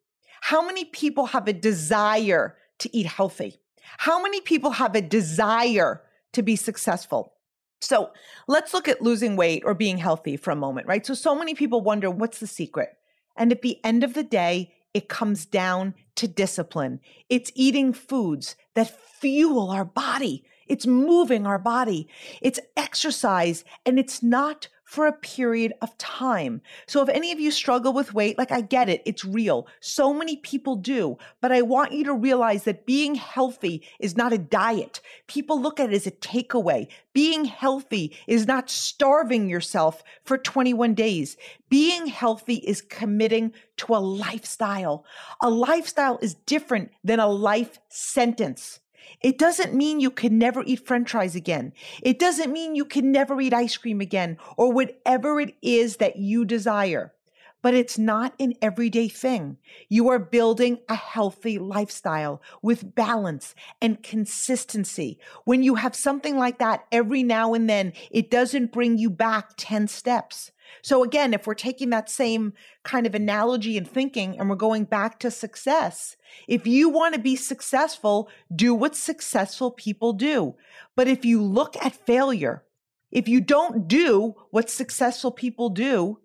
How 0.42 0.64
many 0.64 0.86
people 0.86 1.26
have 1.28 1.48
a 1.48 1.54
desire 1.54 2.56
to 2.80 2.96
eat 2.96 3.08
healthy? 3.08 3.60
How 3.98 4.22
many 4.22 4.42
people 4.42 4.72
have 4.72 4.96
a 4.96 5.02
desire 5.02 6.04
to 6.34 6.44
be 6.44 6.56
successful? 6.56 7.34
So 7.82 8.12
let's 8.48 8.74
look 8.74 8.88
at 8.88 9.02
losing 9.02 9.36
weight 9.36 9.64
or 9.66 9.74
being 9.74 9.98
healthy 9.98 10.38
for 10.38 10.52
a 10.52 10.56
moment, 10.56 10.88
right? 10.88 11.06
So, 11.06 11.14
so 11.14 11.36
many 11.36 11.54
people 11.54 11.82
wonder 11.82 12.10
what's 12.10 12.40
the 12.40 12.48
secret? 12.48 12.90
And 13.36 13.52
at 13.52 13.62
the 13.62 13.80
end 13.84 14.04
of 14.04 14.14
the 14.14 14.24
day, 14.24 14.74
it 14.94 15.10
comes 15.10 15.46
down 15.46 15.94
to 16.16 16.28
discipline. 16.28 17.02
It's 17.30 17.52
eating 17.54 17.92
foods 17.92 18.56
that 18.76 18.98
fuel 19.20 19.70
our 19.70 19.84
body. 19.84 20.46
It's 20.68 20.88
moving 20.88 21.46
our 21.46 21.60
body. 21.60 22.08
It's 22.42 22.62
exercise 22.78 23.66
and 23.86 24.00
it's 24.00 24.24
not 24.24 24.70
for 24.86 25.08
a 25.08 25.14
period 25.14 25.74
of 25.82 25.98
time. 25.98 26.62
So 26.88 27.02
if 27.02 27.10
any 27.10 27.32
of 27.32 27.40
you 27.40 27.52
struggle 27.52 27.92
with 27.92 28.14
weight, 28.14 28.38
like 28.38 28.52
I 28.52 28.62
get 28.62 28.88
it, 28.88 29.02
it's 29.06 29.26
real. 29.26 29.68
So 29.82 30.14
many 30.14 30.38
people 30.38 30.76
do, 30.76 31.18
but 31.42 31.52
I 31.52 31.64
want 31.64 31.92
you 31.92 32.04
to 32.06 32.14
realize 32.14 32.64
that 32.64 32.86
being 32.86 33.16
healthy 33.16 33.84
is 34.00 34.16
not 34.16 34.32
a 34.32 34.38
diet. 34.38 35.02
People 35.28 35.60
look 35.60 35.80
at 35.80 35.92
it 35.92 35.96
as 35.96 36.08
a 36.08 36.12
takeaway. 36.12 36.88
Being 37.14 37.46
healthy 37.46 38.16
is 38.28 38.46
not 38.46 38.70
starving 38.70 39.50
yourself 39.50 40.04
for 40.24 40.38
21 40.38 40.94
days. 40.94 41.36
Being 41.68 42.06
healthy 42.06 42.56
is 42.56 42.82
committing 42.82 43.54
to 43.78 43.96
a 43.96 43.98
lifestyle. 43.98 45.04
A 45.42 45.50
lifestyle 45.50 46.20
is 46.22 46.36
different 46.36 46.92
than 47.04 47.20
a 47.20 47.28
life 47.28 47.80
sentence. 47.90 48.80
It 49.22 49.38
doesn't 49.38 49.74
mean 49.74 50.00
you 50.00 50.12
can 50.12 50.38
never 50.38 50.64
eat 50.66 50.86
french 50.86 51.12
fries 51.12 51.36
again. 51.36 51.74
It 52.02 52.20
doesn't 52.20 52.52
mean 52.52 52.76
you 52.76 52.86
can 52.86 53.12
never 53.12 53.40
eat 53.42 53.54
ice 53.54 53.78
cream 53.78 54.02
again 54.02 54.38
or 54.58 54.72
whatever 54.72 55.40
it 55.40 55.56
is 55.62 55.98
that 55.98 56.18
you 56.18 56.46
desire. 56.46 57.14
But 57.62 57.74
it's 57.74 57.98
not 57.98 58.36
an 58.40 58.54
everyday 58.62 59.08
thing. 59.08 59.58
You 59.90 60.10
are 60.10 60.20
building 60.20 60.78
a 60.88 60.94
healthy 60.94 61.58
lifestyle 61.58 62.40
with 62.62 62.94
balance 62.94 63.56
and 63.82 64.04
consistency. 64.04 65.18
When 65.46 65.64
you 65.64 65.74
have 65.74 65.96
something 65.96 66.38
like 66.38 66.60
that 66.60 66.86
every 66.92 67.24
now 67.24 67.56
and 67.56 67.68
then, 67.68 67.94
it 68.12 68.30
doesn't 68.30 68.72
bring 68.72 69.00
you 69.00 69.10
back 69.10 69.54
10 69.58 69.88
steps. 69.88 70.52
So 70.82 71.04
again, 71.04 71.34
if 71.34 71.48
we're 71.48 71.54
taking 71.54 71.90
that 71.90 72.10
same 72.10 72.54
kind 72.84 73.06
of 73.06 73.16
analogy 73.16 73.78
and 73.78 73.88
thinking 73.88 74.40
and 74.40 74.50
we're 74.50 74.56
going 74.56 74.86
back 74.86 75.20
to 75.20 75.32
success, 75.32 76.16
if 76.48 76.68
you 76.68 76.90
want 76.90 77.16
to 77.16 77.20
be 77.20 77.36
successful, 77.36 78.30
do 78.56 78.74
what 78.74 78.96
successful 78.96 79.72
people 79.72 80.14
do. 80.14 80.56
But 80.96 81.08
if 81.08 81.26
you 81.26 81.42
look 81.42 81.76
at 81.78 82.06
failure, 82.06 82.64
if 83.12 83.28
you 83.28 83.42
don't 83.42 83.88
do 83.88 84.36
what 84.52 84.70
successful 84.70 85.32
people 85.32 85.70
do, 85.70 86.20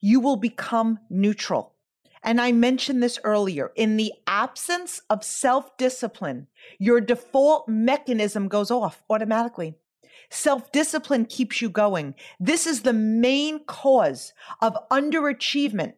you 0.00 0.20
will 0.20 0.36
become 0.36 0.98
neutral. 1.08 1.74
And 2.24 2.40
I 2.40 2.52
mentioned 2.52 3.02
this 3.02 3.18
earlier. 3.22 3.70
In 3.76 3.96
the 3.96 4.12
absence 4.26 5.02
of 5.10 5.22
self 5.22 5.76
discipline, 5.76 6.46
your 6.78 7.00
default 7.00 7.68
mechanism 7.68 8.48
goes 8.48 8.70
off 8.70 9.02
automatically. 9.10 9.74
Self 10.30 10.72
discipline 10.72 11.26
keeps 11.26 11.60
you 11.62 11.68
going. 11.68 12.14
This 12.40 12.66
is 12.66 12.82
the 12.82 12.92
main 12.92 13.64
cause 13.64 14.32
of 14.60 14.76
underachievement 14.90 15.94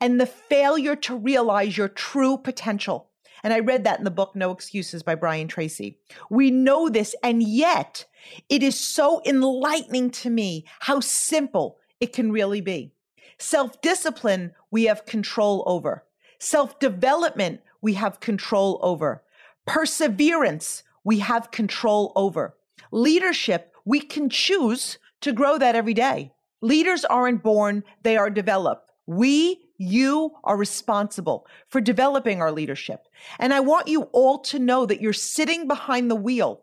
and 0.00 0.20
the 0.20 0.26
failure 0.26 0.96
to 0.96 1.16
realize 1.16 1.76
your 1.76 1.88
true 1.88 2.36
potential. 2.38 3.08
And 3.42 3.52
I 3.52 3.58
read 3.58 3.84
that 3.84 3.98
in 3.98 4.04
the 4.04 4.10
book 4.10 4.36
No 4.36 4.52
Excuses 4.52 5.02
by 5.02 5.16
Brian 5.16 5.48
Tracy. 5.48 5.98
We 6.30 6.50
know 6.50 6.88
this, 6.88 7.14
and 7.22 7.42
yet 7.42 8.06
it 8.48 8.62
is 8.62 8.78
so 8.78 9.20
enlightening 9.26 10.10
to 10.10 10.30
me 10.30 10.64
how 10.80 11.00
simple 11.00 11.78
it 12.00 12.12
can 12.12 12.30
really 12.30 12.60
be. 12.60 12.92
Self 13.38 13.80
discipline, 13.80 14.52
we 14.70 14.84
have 14.84 15.06
control 15.06 15.64
over. 15.66 16.04
Self 16.38 16.78
development, 16.78 17.60
we 17.80 17.94
have 17.94 18.20
control 18.20 18.78
over. 18.82 19.24
Perseverance, 19.66 20.84
we 21.04 21.18
have 21.18 21.50
control 21.50 22.12
over. 22.14 22.54
Leadership, 22.92 23.72
we 23.84 24.00
can 24.00 24.28
choose 24.28 24.98
to 25.22 25.32
grow 25.32 25.58
that 25.58 25.74
every 25.74 25.94
day. 25.94 26.32
Leaders 26.60 27.04
aren't 27.04 27.42
born, 27.42 27.82
they 28.02 28.16
are 28.16 28.30
developed. 28.30 28.92
We, 29.06 29.58
you 29.78 30.32
are 30.44 30.56
responsible 30.56 31.46
for 31.68 31.80
developing 31.80 32.40
our 32.40 32.52
leadership. 32.52 33.08
And 33.38 33.52
I 33.52 33.60
want 33.60 33.88
you 33.88 34.02
all 34.12 34.38
to 34.40 34.58
know 34.58 34.86
that 34.86 35.00
you're 35.00 35.12
sitting 35.12 35.66
behind 35.66 36.10
the 36.10 36.14
wheel 36.16 36.62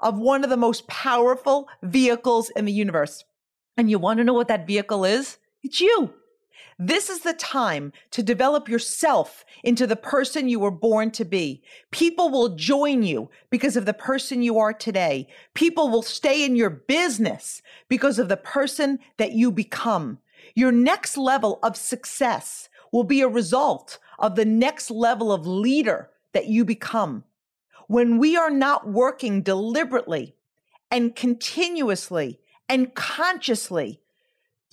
of 0.00 0.18
one 0.18 0.44
of 0.44 0.50
the 0.50 0.56
most 0.56 0.86
powerful 0.86 1.68
vehicles 1.82 2.50
in 2.50 2.66
the 2.66 2.72
universe. 2.72 3.24
And 3.76 3.90
you 3.90 3.98
want 3.98 4.18
to 4.18 4.24
know 4.24 4.34
what 4.34 4.48
that 4.48 4.66
vehicle 4.66 5.04
is? 5.04 5.38
It's 5.62 5.80
you. 5.80 6.14
This 6.78 7.10
is 7.10 7.20
the 7.20 7.34
time 7.34 7.92
to 8.10 8.22
develop 8.22 8.68
yourself 8.68 9.44
into 9.62 9.86
the 9.86 9.96
person 9.96 10.48
you 10.48 10.58
were 10.58 10.70
born 10.70 11.10
to 11.12 11.24
be. 11.24 11.62
People 11.90 12.30
will 12.30 12.56
join 12.56 13.02
you 13.02 13.30
because 13.50 13.76
of 13.76 13.84
the 13.84 13.92
person 13.92 14.42
you 14.42 14.58
are 14.58 14.72
today. 14.72 15.28
People 15.54 15.90
will 15.90 16.02
stay 16.02 16.44
in 16.44 16.56
your 16.56 16.70
business 16.70 17.60
because 17.88 18.18
of 18.18 18.28
the 18.28 18.36
person 18.36 18.98
that 19.18 19.32
you 19.32 19.50
become. 19.50 20.18
Your 20.54 20.72
next 20.72 21.16
level 21.16 21.58
of 21.62 21.76
success 21.76 22.68
will 22.92 23.04
be 23.04 23.20
a 23.20 23.28
result 23.28 23.98
of 24.18 24.36
the 24.36 24.44
next 24.44 24.90
level 24.90 25.32
of 25.32 25.46
leader 25.46 26.10
that 26.32 26.46
you 26.46 26.64
become. 26.64 27.24
When 27.88 28.18
we 28.18 28.36
are 28.36 28.50
not 28.50 28.88
working 28.88 29.42
deliberately 29.42 30.34
and 30.90 31.14
continuously 31.14 32.40
and 32.68 32.94
consciously 32.94 33.99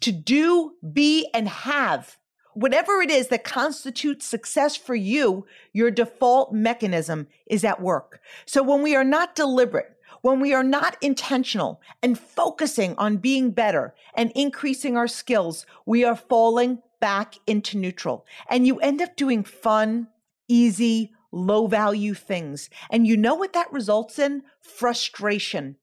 to 0.01 0.12
do, 0.12 0.73
be, 0.93 1.29
and 1.33 1.47
have 1.47 2.17
whatever 2.57 3.03
it 3.03 3.12
is 3.12 3.27
that 3.27 3.43
constitutes 3.43 4.25
success 4.25 4.75
for 4.75 4.95
you, 4.95 5.45
your 5.73 5.91
default 5.91 6.51
mechanism 6.51 7.27
is 7.45 7.63
at 7.63 7.79
work. 7.79 8.19
So 8.47 8.63
when 8.63 8.81
we 8.81 8.95
are 8.95 9.03
not 9.03 9.36
deliberate, 9.36 9.95
when 10.23 10.39
we 10.39 10.55
are 10.55 10.63
not 10.63 10.97
intentional 10.99 11.79
and 12.01 12.17
focusing 12.17 12.95
on 12.97 13.17
being 13.17 13.51
better 13.51 13.93
and 14.15 14.31
increasing 14.33 14.97
our 14.97 15.07
skills, 15.07 15.67
we 15.86 16.03
are 16.03 16.15
falling 16.15 16.81
back 16.99 17.36
into 17.45 17.77
neutral. 17.77 18.25
And 18.49 18.65
you 18.65 18.79
end 18.79 19.03
up 19.03 19.15
doing 19.15 19.43
fun, 19.43 20.07
easy, 20.47 21.13
low 21.31 21.67
value 21.67 22.15
things. 22.15 22.71
And 22.89 23.05
you 23.05 23.17
know 23.17 23.36
what 23.36 23.53
that 23.53 23.71
results 23.71 24.17
in? 24.17 24.41
Frustration. 24.62 25.75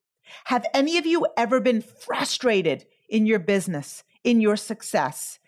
Have 0.46 0.66
any 0.74 0.98
of 0.98 1.07
you 1.07 1.29
ever 1.37 1.61
been 1.61 1.83
frustrated 1.83 2.85
in 3.14 3.27
your 3.27 3.38
business, 3.38 4.03
in 4.24 4.40
your 4.40 4.57
success, 4.57 5.38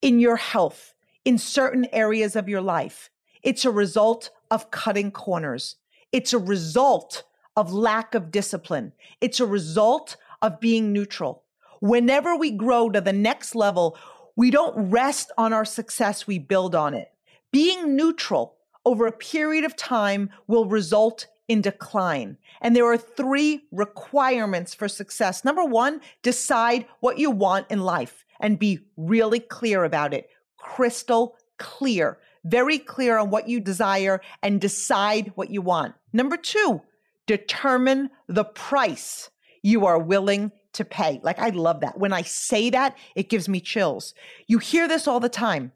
in 0.00 0.20
your 0.20 0.36
health, 0.36 0.94
in 1.24 1.36
certain 1.36 1.84
areas 1.92 2.36
of 2.36 2.48
your 2.48 2.60
life. 2.60 3.10
It's 3.42 3.64
a 3.64 3.70
result 3.72 4.30
of 4.48 4.70
cutting 4.70 5.10
corners. 5.10 5.74
It's 6.12 6.32
a 6.32 6.38
result 6.38 7.24
of 7.56 7.72
lack 7.72 8.14
of 8.14 8.30
discipline. 8.30 8.92
It's 9.20 9.40
a 9.40 9.46
result 9.46 10.16
of 10.40 10.60
being 10.60 10.92
neutral. 10.92 11.42
Whenever 11.80 12.36
we 12.36 12.52
grow 12.52 12.88
to 12.90 13.00
the 13.00 13.12
next 13.12 13.56
level, 13.56 13.98
we 14.36 14.52
don't 14.52 14.90
rest 14.92 15.32
on 15.36 15.52
our 15.52 15.64
success, 15.64 16.28
we 16.28 16.38
build 16.38 16.76
on 16.76 16.94
it. 16.94 17.10
Being 17.50 17.96
neutral 17.96 18.54
over 18.84 19.08
a 19.08 19.12
period 19.12 19.64
of 19.64 19.74
time 19.74 20.30
will 20.46 20.66
result 20.66 21.26
in 21.50 21.60
decline. 21.60 22.38
And 22.60 22.76
there 22.76 22.86
are 22.86 22.96
three 22.96 23.64
requirements 23.72 24.72
for 24.72 24.86
success. 24.86 25.44
Number 25.44 25.64
one, 25.64 26.00
decide 26.22 26.86
what 27.00 27.18
you 27.18 27.28
want 27.28 27.66
in 27.70 27.80
life 27.80 28.24
and 28.38 28.56
be 28.56 28.78
really 28.96 29.40
clear 29.40 29.82
about 29.82 30.14
it. 30.14 30.30
Crystal 30.56 31.34
clear, 31.58 32.18
very 32.44 32.78
clear 32.78 33.18
on 33.18 33.30
what 33.30 33.48
you 33.48 33.58
desire 33.58 34.20
and 34.44 34.60
decide 34.60 35.32
what 35.34 35.50
you 35.50 35.60
want. 35.60 35.96
Number 36.12 36.36
two, 36.36 36.82
determine 37.26 38.10
the 38.28 38.44
price 38.44 39.30
you 39.60 39.86
are 39.86 39.98
willing 39.98 40.52
to 40.74 40.84
pay. 40.84 41.18
Like, 41.24 41.40
I 41.40 41.48
love 41.48 41.80
that. 41.80 41.98
When 41.98 42.12
I 42.12 42.22
say 42.22 42.70
that, 42.70 42.96
it 43.16 43.28
gives 43.28 43.48
me 43.48 43.60
chills. 43.60 44.14
You 44.46 44.58
hear 44.58 44.86
this 44.86 45.08
all 45.08 45.18
the 45.18 45.28
time. 45.28 45.72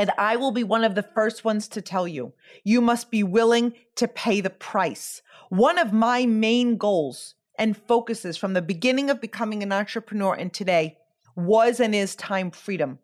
And 0.00 0.10
I 0.16 0.36
will 0.36 0.50
be 0.50 0.64
one 0.64 0.82
of 0.82 0.94
the 0.94 1.02
first 1.02 1.44
ones 1.44 1.68
to 1.68 1.82
tell 1.82 2.08
you, 2.08 2.32
you 2.64 2.80
must 2.80 3.10
be 3.10 3.22
willing 3.22 3.74
to 3.96 4.08
pay 4.08 4.40
the 4.40 4.48
price. 4.48 5.20
One 5.50 5.76
of 5.76 5.92
my 5.92 6.24
main 6.24 6.78
goals 6.78 7.34
and 7.58 7.76
focuses 7.76 8.38
from 8.38 8.54
the 8.54 8.62
beginning 8.62 9.10
of 9.10 9.20
becoming 9.20 9.62
an 9.62 9.72
entrepreneur 9.72 10.32
and 10.32 10.54
today 10.54 10.96
was 11.36 11.80
and 11.80 11.94
is 11.94 12.16
time 12.16 12.50
freedom. 12.50 12.98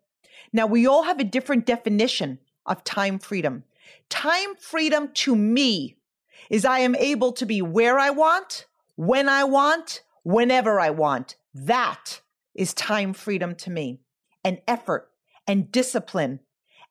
Now, 0.51 0.65
we 0.65 0.87
all 0.87 1.03
have 1.03 1.19
a 1.19 1.23
different 1.23 1.67
definition 1.67 2.39
of 2.65 2.83
time 2.83 3.19
freedom. 3.19 3.63
Time 4.09 4.55
freedom 4.55 5.11
to 5.13 5.35
me 5.35 5.97
is 6.49 6.65
I 6.65 6.79
am 6.79 6.95
able 6.95 7.31
to 7.33 7.45
be 7.45 7.61
where 7.61 7.99
I 7.99 8.09
want, 8.09 8.65
when 8.95 9.29
I 9.29 9.43
want, 9.43 10.01
whenever 10.23 10.79
I 10.79 10.89
want. 10.89 11.35
That 11.53 12.21
is 12.55 12.73
time 12.73 13.13
freedom 13.13 13.53
to 13.53 13.69
me. 13.69 13.99
And 14.43 14.61
effort 14.67 15.11
and 15.45 15.71
discipline 15.71 16.39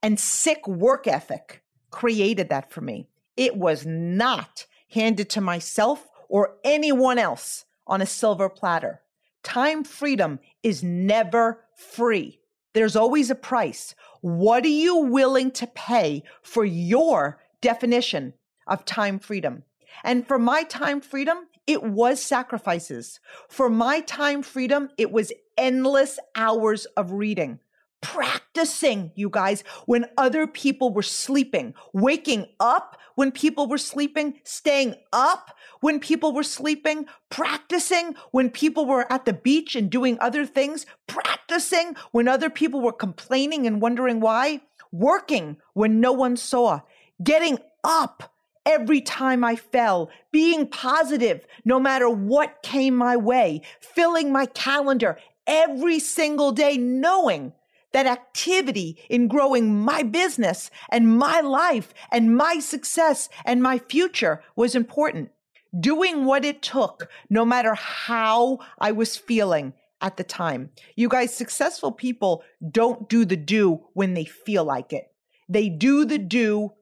and 0.06 0.20
sick 0.20 0.68
work 0.68 1.08
ethic 1.08 1.64
created 1.90 2.48
that 2.48 2.70
for 2.70 2.80
me. 2.80 3.08
It 3.36 3.56
was 3.56 3.84
not 3.84 4.64
handed 4.92 5.28
to 5.30 5.40
myself 5.40 6.06
or 6.28 6.58
anyone 6.62 7.18
else 7.18 7.64
on 7.88 8.00
a 8.00 8.06
silver 8.06 8.48
platter. 8.48 9.00
Time 9.42 9.82
freedom 9.82 10.38
is 10.62 10.80
never 10.80 11.64
free. 11.74 12.38
There's 12.72 12.94
always 12.94 13.30
a 13.30 13.34
price. 13.34 13.96
What 14.20 14.64
are 14.64 14.68
you 14.68 14.98
willing 14.98 15.50
to 15.50 15.66
pay 15.66 16.22
for 16.40 16.64
your 16.64 17.40
definition 17.60 18.34
of 18.68 18.84
time 18.84 19.18
freedom? 19.18 19.64
And 20.04 20.24
for 20.24 20.38
my 20.38 20.62
time 20.62 21.00
freedom, 21.00 21.48
it 21.66 21.82
was 21.82 22.22
sacrifices. 22.22 23.18
For 23.48 23.68
my 23.68 24.02
time 24.02 24.44
freedom, 24.44 24.88
it 24.98 25.10
was 25.10 25.32
endless 25.58 26.20
hours 26.36 26.84
of 26.96 27.10
reading 27.10 27.58
practicing, 28.06 29.10
you 29.16 29.28
guys, 29.28 29.64
when 29.86 30.06
other 30.16 30.46
people 30.46 30.92
were 30.92 31.02
sleeping, 31.02 31.74
waking 31.92 32.46
up 32.60 32.96
when 33.16 33.32
people 33.32 33.66
were 33.66 33.78
sleeping, 33.78 34.38
staying 34.44 34.94
up 35.12 35.56
when 35.80 35.98
people 35.98 36.32
were 36.32 36.44
sleeping, 36.44 37.06
practicing 37.30 38.14
when 38.30 38.48
people 38.48 38.86
were 38.86 39.10
at 39.12 39.24
the 39.24 39.32
beach 39.32 39.74
and 39.74 39.90
doing 39.90 40.16
other 40.20 40.46
things, 40.46 40.86
practicing 41.08 41.96
when 42.12 42.28
other 42.28 42.48
people 42.48 42.80
were 42.80 42.92
complaining 42.92 43.66
and 43.66 43.80
wondering 43.80 44.20
why, 44.20 44.60
working 44.92 45.56
when 45.74 46.00
no 46.00 46.12
one 46.12 46.36
saw, 46.36 46.80
getting 47.24 47.58
up 47.82 48.32
every 48.64 49.00
time 49.00 49.42
I 49.42 49.56
fell, 49.56 50.10
being 50.30 50.68
positive 50.68 51.44
no 51.64 51.80
matter 51.80 52.08
what 52.08 52.62
came 52.62 52.94
my 52.94 53.16
way, 53.16 53.62
filling 53.80 54.30
my 54.30 54.46
calendar 54.46 55.18
every 55.48 55.98
single 55.98 56.52
day, 56.52 56.76
knowing 56.76 57.52
that 57.92 58.06
activity 58.06 58.98
in 59.08 59.28
growing 59.28 59.74
my 59.80 60.02
business 60.02 60.70
and 60.90 61.18
my 61.18 61.40
life 61.40 61.94
and 62.12 62.36
my 62.36 62.58
success 62.58 63.28
and 63.44 63.62
my 63.62 63.78
future 63.78 64.42
was 64.54 64.74
important. 64.74 65.30
Doing 65.78 66.24
what 66.24 66.44
it 66.44 66.62
took, 66.62 67.10
no 67.28 67.44
matter 67.44 67.74
how 67.74 68.58
I 68.78 68.92
was 68.92 69.16
feeling 69.16 69.74
at 70.00 70.16
the 70.16 70.24
time. 70.24 70.70
You 70.94 71.08
guys, 71.08 71.34
successful 71.34 71.92
people 71.92 72.42
don't 72.70 73.08
do 73.08 73.24
the 73.24 73.36
do 73.36 73.80
when 73.92 74.14
they 74.14 74.24
feel 74.24 74.64
like 74.64 74.92
it. 74.92 75.10
They 75.48 75.68
do 75.68 76.04
the 76.04 76.18
do 76.18 76.72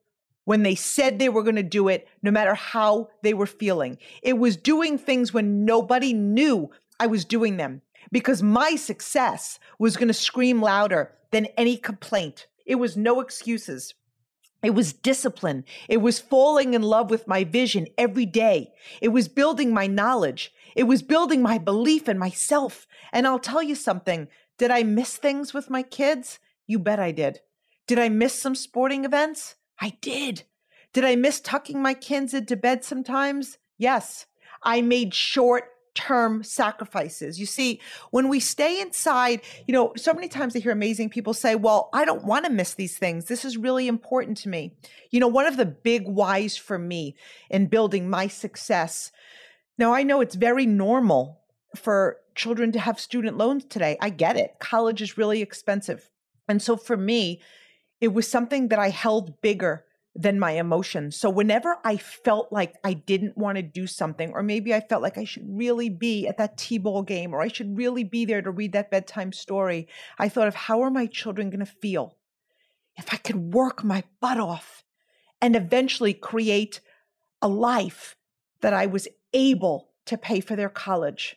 when 0.44 0.62
they 0.62 0.74
said 0.74 1.18
they 1.18 1.28
were 1.28 1.42
going 1.42 1.56
to 1.56 1.62
do 1.62 1.88
it, 1.88 2.06
no 2.22 2.30
matter 2.30 2.54
how 2.54 3.08
they 3.22 3.34
were 3.34 3.46
feeling. 3.46 3.98
It 4.22 4.38
was 4.38 4.56
doing 4.56 4.98
things 4.98 5.32
when 5.32 5.64
nobody 5.64 6.12
knew 6.12 6.70
I 7.00 7.06
was 7.06 7.24
doing 7.24 7.56
them 7.56 7.82
because 8.10 8.42
my 8.42 8.76
success 8.76 9.58
was 9.78 9.96
going 9.96 10.08
to 10.08 10.14
scream 10.14 10.60
louder 10.60 11.12
than 11.30 11.46
any 11.56 11.76
complaint. 11.76 12.46
It 12.66 12.76
was 12.76 12.96
no 12.96 13.20
excuses. 13.20 13.94
It 14.62 14.74
was 14.74 14.94
discipline. 14.94 15.64
It 15.88 15.98
was 15.98 16.18
falling 16.18 16.72
in 16.72 16.82
love 16.82 17.10
with 17.10 17.28
my 17.28 17.44
vision 17.44 17.86
every 17.98 18.24
day. 18.24 18.72
It 19.02 19.08
was 19.08 19.28
building 19.28 19.74
my 19.74 19.86
knowledge. 19.86 20.52
It 20.74 20.84
was 20.84 21.02
building 21.02 21.42
my 21.42 21.58
belief 21.58 22.08
in 22.08 22.18
myself. 22.18 22.86
And 23.12 23.26
I'll 23.26 23.38
tell 23.38 23.62
you 23.62 23.74
something. 23.74 24.28
Did 24.56 24.70
I 24.70 24.82
miss 24.82 25.16
things 25.16 25.52
with 25.52 25.68
my 25.68 25.82
kids? 25.82 26.38
You 26.66 26.78
bet 26.78 26.98
I 26.98 27.10
did. 27.10 27.40
Did 27.86 27.98
I 27.98 28.08
miss 28.08 28.40
some 28.40 28.54
sporting 28.54 29.04
events? 29.04 29.56
I 29.78 29.98
did. 30.00 30.44
Did 30.94 31.04
I 31.04 31.16
miss 31.16 31.40
tucking 31.40 31.82
my 31.82 31.92
kids 31.92 32.32
into 32.32 32.56
bed 32.56 32.84
sometimes? 32.84 33.58
Yes. 33.76 34.24
I 34.62 34.80
made 34.80 35.12
short 35.12 35.64
term 35.94 36.42
sacrifices. 36.42 37.38
You 37.38 37.46
see, 37.46 37.80
when 38.10 38.28
we 38.28 38.40
stay 38.40 38.80
inside, 38.80 39.40
you 39.66 39.72
know, 39.72 39.92
so 39.96 40.12
many 40.12 40.28
times 40.28 40.54
I 40.54 40.58
hear 40.58 40.72
amazing 40.72 41.10
people 41.10 41.34
say, 41.34 41.54
Well, 41.54 41.88
I 41.92 42.04
don't 42.04 42.24
want 42.24 42.44
to 42.44 42.50
miss 42.50 42.74
these 42.74 42.98
things. 42.98 43.26
This 43.26 43.44
is 43.44 43.56
really 43.56 43.88
important 43.88 44.36
to 44.38 44.48
me. 44.48 44.76
You 45.10 45.20
know, 45.20 45.28
one 45.28 45.46
of 45.46 45.56
the 45.56 45.66
big 45.66 46.06
whys 46.06 46.56
for 46.56 46.78
me 46.78 47.14
in 47.50 47.66
building 47.66 48.10
my 48.10 48.26
success. 48.26 49.12
Now, 49.78 49.92
I 49.92 50.02
know 50.02 50.20
it's 50.20 50.34
very 50.34 50.66
normal 50.66 51.40
for 51.74 52.18
children 52.34 52.72
to 52.72 52.80
have 52.80 53.00
student 53.00 53.36
loans 53.36 53.64
today. 53.64 53.96
I 54.00 54.10
get 54.10 54.36
it. 54.36 54.56
College 54.58 55.02
is 55.02 55.18
really 55.18 55.40
expensive. 55.42 56.10
And 56.48 56.60
so 56.60 56.76
for 56.76 56.96
me, 56.96 57.40
it 58.00 58.08
was 58.08 58.28
something 58.28 58.68
that 58.68 58.78
I 58.78 58.90
held 58.90 59.40
bigger 59.40 59.84
than 60.16 60.38
my 60.38 60.52
emotions. 60.52 61.16
So 61.16 61.28
whenever 61.28 61.76
I 61.84 61.96
felt 61.96 62.52
like 62.52 62.74
I 62.84 62.92
didn't 62.92 63.36
want 63.36 63.56
to 63.56 63.62
do 63.62 63.86
something, 63.86 64.30
or 64.32 64.42
maybe 64.42 64.72
I 64.72 64.80
felt 64.80 65.02
like 65.02 65.18
I 65.18 65.24
should 65.24 65.44
really 65.48 65.88
be 65.88 66.28
at 66.28 66.38
that 66.38 66.56
T-ball 66.56 67.02
game, 67.02 67.34
or 67.34 67.40
I 67.40 67.48
should 67.48 67.76
really 67.76 68.04
be 68.04 68.24
there 68.24 68.40
to 68.40 68.50
read 68.50 68.72
that 68.72 68.90
bedtime 68.90 69.32
story, 69.32 69.88
I 70.18 70.28
thought 70.28 70.48
of 70.48 70.54
how 70.54 70.82
are 70.82 70.90
my 70.90 71.06
children 71.06 71.50
going 71.50 71.64
to 71.64 71.66
feel 71.66 72.16
if 72.96 73.12
I 73.12 73.16
could 73.16 73.54
work 73.54 73.82
my 73.82 74.04
butt 74.20 74.38
off 74.38 74.84
and 75.40 75.56
eventually 75.56 76.14
create 76.14 76.80
a 77.42 77.48
life 77.48 78.16
that 78.60 78.72
I 78.72 78.86
was 78.86 79.08
able 79.32 79.90
to 80.06 80.16
pay 80.16 80.40
for 80.40 80.54
their 80.54 80.68
college. 80.68 81.36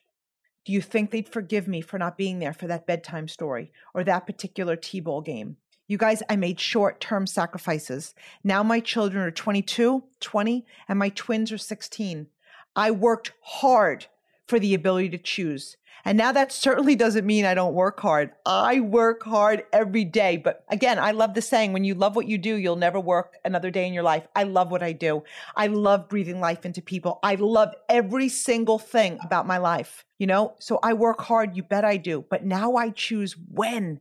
Do 0.65 0.71
you 0.71 0.81
think 0.81 1.09
they'd 1.09 1.27
forgive 1.27 1.67
me 1.67 1.81
for 1.81 1.97
not 1.97 2.17
being 2.17 2.39
there 2.39 2.53
for 2.53 2.67
that 2.67 2.85
bedtime 2.85 3.27
story 3.27 3.71
or 3.95 4.03
that 4.03 4.27
particular 4.27 4.75
T-ball 4.75 5.21
game? 5.21 5.57
You 5.89 5.97
guys, 5.97 6.21
I 6.29 6.35
made 6.35 6.59
short 6.59 6.99
term 6.99 7.25
sacrifices. 7.25 8.13
Now 8.43 8.61
my 8.61 8.81
children 8.81 9.23
are 9.23 9.31
22, 9.31 10.03
20, 10.19 10.65
and 10.89 10.99
my 10.99 11.09
twins 11.09 11.51
are 11.51 11.57
16. 11.57 12.27
I 12.75 12.91
worked 12.91 13.31
hard 13.41 14.07
for 14.47 14.59
the 14.59 14.73
ability 14.73 15.09
to 15.09 15.17
choose. 15.17 15.77
And 16.03 16.17
now 16.17 16.31
that 16.31 16.51
certainly 16.51 16.95
doesn't 16.95 17.25
mean 17.25 17.43
I 17.45 17.53
don't 17.53 17.73
work 17.73 17.99
hard. 17.99 18.31
I 18.45 18.79
work 18.81 19.23
hard 19.23 19.63
every 19.73 20.05
day. 20.05 20.37
But 20.37 20.63
again, 20.69 20.99
I 20.99 21.11
love 21.11 21.33
the 21.33 21.41
saying 21.41 21.73
when 21.73 21.83
you 21.83 21.95
love 21.95 22.15
what 22.15 22.27
you 22.27 22.37
do, 22.37 22.55
you'll 22.55 22.75
never 22.75 22.99
work 22.99 23.35
another 23.43 23.71
day 23.71 23.87
in 23.87 23.93
your 23.93 24.03
life. 24.03 24.27
I 24.35 24.43
love 24.43 24.71
what 24.71 24.83
I 24.83 24.91
do. 24.91 25.23
I 25.55 25.67
love 25.67 26.07
breathing 26.07 26.39
life 26.39 26.65
into 26.65 26.81
people. 26.81 27.19
I 27.23 27.35
love 27.35 27.73
every 27.89 28.29
single 28.29 28.79
thing 28.79 29.19
about 29.23 29.47
my 29.47 29.57
life, 29.57 30.05
you 30.17 30.27
know? 30.27 30.53
So 30.59 30.79
I 30.83 30.93
work 30.93 31.21
hard. 31.21 31.57
You 31.57 31.63
bet 31.63 31.83
I 31.83 31.97
do. 31.97 32.23
But 32.29 32.45
now 32.45 32.75
I 32.75 32.89
choose 32.91 33.35
when 33.37 33.99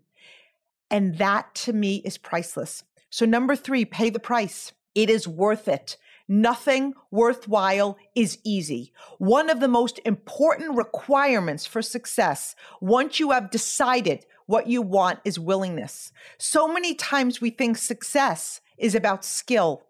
and 0.90 1.18
that 1.18 1.54
to 1.54 1.72
me 1.72 1.96
is 2.04 2.18
priceless. 2.18 2.84
So, 3.10 3.24
number 3.24 3.56
three, 3.56 3.84
pay 3.84 4.10
the 4.10 4.18
price. 4.18 4.72
It 4.94 5.10
is 5.10 5.28
worth 5.28 5.68
it. 5.68 5.96
Nothing 6.28 6.94
worthwhile 7.10 7.98
is 8.14 8.38
easy. 8.42 8.92
One 9.18 9.48
of 9.48 9.60
the 9.60 9.68
most 9.68 10.00
important 10.04 10.76
requirements 10.76 11.66
for 11.66 11.82
success, 11.82 12.56
once 12.80 13.20
you 13.20 13.30
have 13.30 13.50
decided 13.50 14.26
what 14.46 14.66
you 14.66 14.82
want, 14.82 15.20
is 15.24 15.38
willingness. 15.38 16.12
So 16.38 16.66
many 16.66 16.94
times 16.94 17.40
we 17.40 17.50
think 17.50 17.76
success 17.76 18.60
is 18.76 18.94
about 18.94 19.24
skill. 19.24 19.85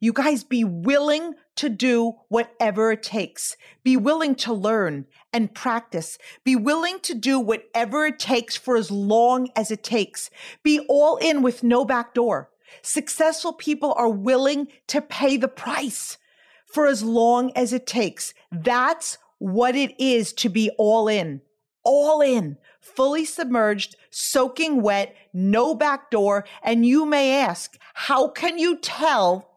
You 0.00 0.12
guys 0.12 0.44
be 0.44 0.62
willing 0.62 1.34
to 1.56 1.68
do 1.68 2.14
whatever 2.28 2.92
it 2.92 3.02
takes. 3.02 3.56
Be 3.82 3.96
willing 3.96 4.36
to 4.36 4.52
learn 4.52 5.06
and 5.32 5.52
practice. 5.52 6.18
Be 6.44 6.54
willing 6.54 7.00
to 7.00 7.14
do 7.14 7.40
whatever 7.40 8.06
it 8.06 8.20
takes 8.20 8.56
for 8.56 8.76
as 8.76 8.92
long 8.92 9.48
as 9.56 9.72
it 9.72 9.82
takes. 9.82 10.30
Be 10.62 10.80
all 10.88 11.16
in 11.16 11.42
with 11.42 11.64
no 11.64 11.84
back 11.84 12.14
door. 12.14 12.50
Successful 12.82 13.52
people 13.52 13.92
are 13.96 14.08
willing 14.08 14.68
to 14.86 15.00
pay 15.00 15.36
the 15.36 15.48
price 15.48 16.16
for 16.64 16.86
as 16.86 17.02
long 17.02 17.50
as 17.56 17.72
it 17.72 17.86
takes. 17.86 18.34
That's 18.52 19.18
what 19.38 19.74
it 19.74 20.00
is 20.00 20.32
to 20.34 20.48
be 20.48 20.70
all 20.78 21.08
in, 21.08 21.40
all 21.82 22.20
in, 22.20 22.56
fully 22.80 23.24
submerged, 23.24 23.96
soaking 24.10 24.82
wet, 24.82 25.16
no 25.32 25.74
back 25.74 26.10
door. 26.10 26.44
And 26.62 26.86
you 26.86 27.04
may 27.04 27.40
ask, 27.40 27.76
how 27.94 28.28
can 28.28 28.58
you 28.58 28.78
tell 28.78 29.47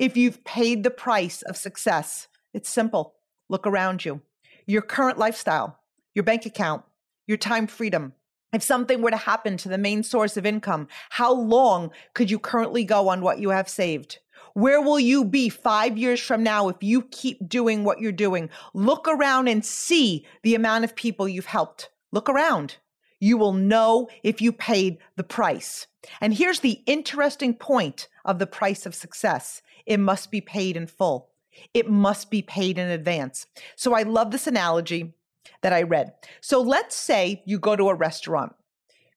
if 0.00 0.16
you've 0.16 0.42
paid 0.44 0.82
the 0.82 0.90
price 0.90 1.42
of 1.42 1.58
success. 1.58 2.26
It's 2.54 2.70
simple. 2.70 3.16
Look 3.50 3.66
around 3.66 4.02
you. 4.02 4.22
Your 4.66 4.80
current 4.80 5.18
lifestyle, 5.18 5.78
your 6.14 6.22
bank 6.22 6.46
account, 6.46 6.84
your 7.26 7.36
time 7.36 7.66
freedom. 7.66 8.14
If 8.50 8.62
something 8.62 9.02
were 9.02 9.10
to 9.10 9.18
happen 9.18 9.58
to 9.58 9.68
the 9.68 9.76
main 9.76 10.02
source 10.02 10.38
of 10.38 10.46
income, 10.46 10.88
how 11.10 11.34
long 11.34 11.90
could 12.14 12.30
you 12.30 12.38
currently 12.38 12.82
go 12.82 13.08
on 13.08 13.20
what 13.20 13.40
you 13.40 13.50
have 13.50 13.68
saved? 13.68 14.20
Where 14.54 14.80
will 14.80 14.98
you 14.98 15.22
be 15.22 15.50
five 15.50 15.98
years 15.98 16.18
from 16.18 16.42
now 16.42 16.68
if 16.68 16.76
you 16.80 17.02
keep 17.02 17.46
doing 17.46 17.84
what 17.84 18.00
you're 18.00 18.10
doing? 18.10 18.48
Look 18.72 19.06
around 19.06 19.48
and 19.48 19.62
see 19.62 20.26
the 20.42 20.54
amount 20.54 20.84
of 20.84 20.96
people 20.96 21.28
you've 21.28 21.44
helped. 21.44 21.90
Look 22.10 22.30
around. 22.30 22.78
You 23.20 23.36
will 23.36 23.52
know 23.52 24.08
if 24.22 24.40
you 24.40 24.50
paid 24.50 24.96
the 25.16 25.24
price. 25.24 25.86
And 26.22 26.32
here's 26.32 26.60
the 26.60 26.80
interesting 26.86 27.54
point 27.54 28.08
of 28.24 28.38
the 28.38 28.46
price 28.46 28.86
of 28.86 28.94
success 28.94 29.60
it 29.86 29.98
must 29.98 30.30
be 30.30 30.40
paid 30.40 30.76
in 30.76 30.86
full. 30.86 31.30
It 31.74 31.88
must 31.88 32.30
be 32.30 32.42
paid 32.42 32.78
in 32.78 32.88
advance. 32.88 33.46
So 33.76 33.94
I 33.94 34.02
love 34.02 34.30
this 34.30 34.46
analogy 34.46 35.14
that 35.62 35.72
I 35.72 35.82
read. 35.82 36.14
So 36.40 36.60
let's 36.60 36.96
say 36.96 37.42
you 37.46 37.58
go 37.58 37.76
to 37.76 37.88
a 37.88 37.94
restaurant, 37.94 38.54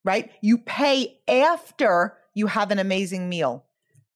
right? 0.04 0.30
You 0.40 0.58
pay 0.58 1.20
after 1.28 2.16
you 2.34 2.48
have 2.48 2.70
an 2.70 2.78
amazing 2.78 3.28
meal. 3.28 3.64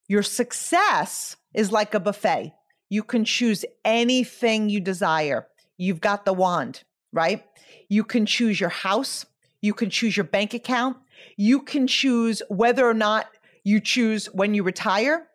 Your 0.08 0.22
success 0.22 1.36
is 1.54 1.72
like 1.72 1.94
a 1.94 2.00
buffet. 2.00 2.54
You 2.88 3.02
can 3.02 3.24
choose 3.24 3.64
anything 3.84 4.68
you 4.68 4.80
desire. 4.80 5.46
You've 5.76 6.00
got 6.00 6.24
the 6.24 6.32
wand, 6.32 6.82
right? 7.12 7.44
You 7.88 8.04
can 8.04 8.26
choose 8.26 8.60
your 8.60 8.70
house. 8.70 9.26
You 9.60 9.74
can 9.74 9.90
choose 9.90 10.16
your 10.16 10.24
bank 10.24 10.54
account. 10.54 10.96
You 11.36 11.60
can 11.60 11.86
choose 11.86 12.42
whether 12.48 12.88
or 12.88 12.94
not 12.94 13.26
you 13.64 13.80
choose 13.80 14.26
when 14.26 14.54
you 14.54 14.62
retire. 14.62 15.27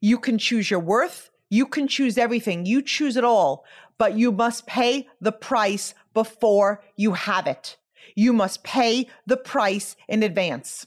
You 0.00 0.18
can 0.18 0.38
choose 0.38 0.70
your 0.70 0.80
worth. 0.80 1.30
You 1.48 1.66
can 1.66 1.88
choose 1.88 2.16
everything. 2.16 2.64
You 2.66 2.82
choose 2.82 3.16
it 3.16 3.24
all, 3.24 3.64
but 3.98 4.16
you 4.16 4.32
must 4.32 4.66
pay 4.66 5.08
the 5.20 5.32
price 5.32 5.94
before 6.14 6.82
you 6.96 7.12
have 7.12 7.46
it. 7.46 7.76
You 8.14 8.32
must 8.32 8.62
pay 8.62 9.08
the 9.26 9.36
price 9.36 9.96
in 10.08 10.22
advance. 10.22 10.86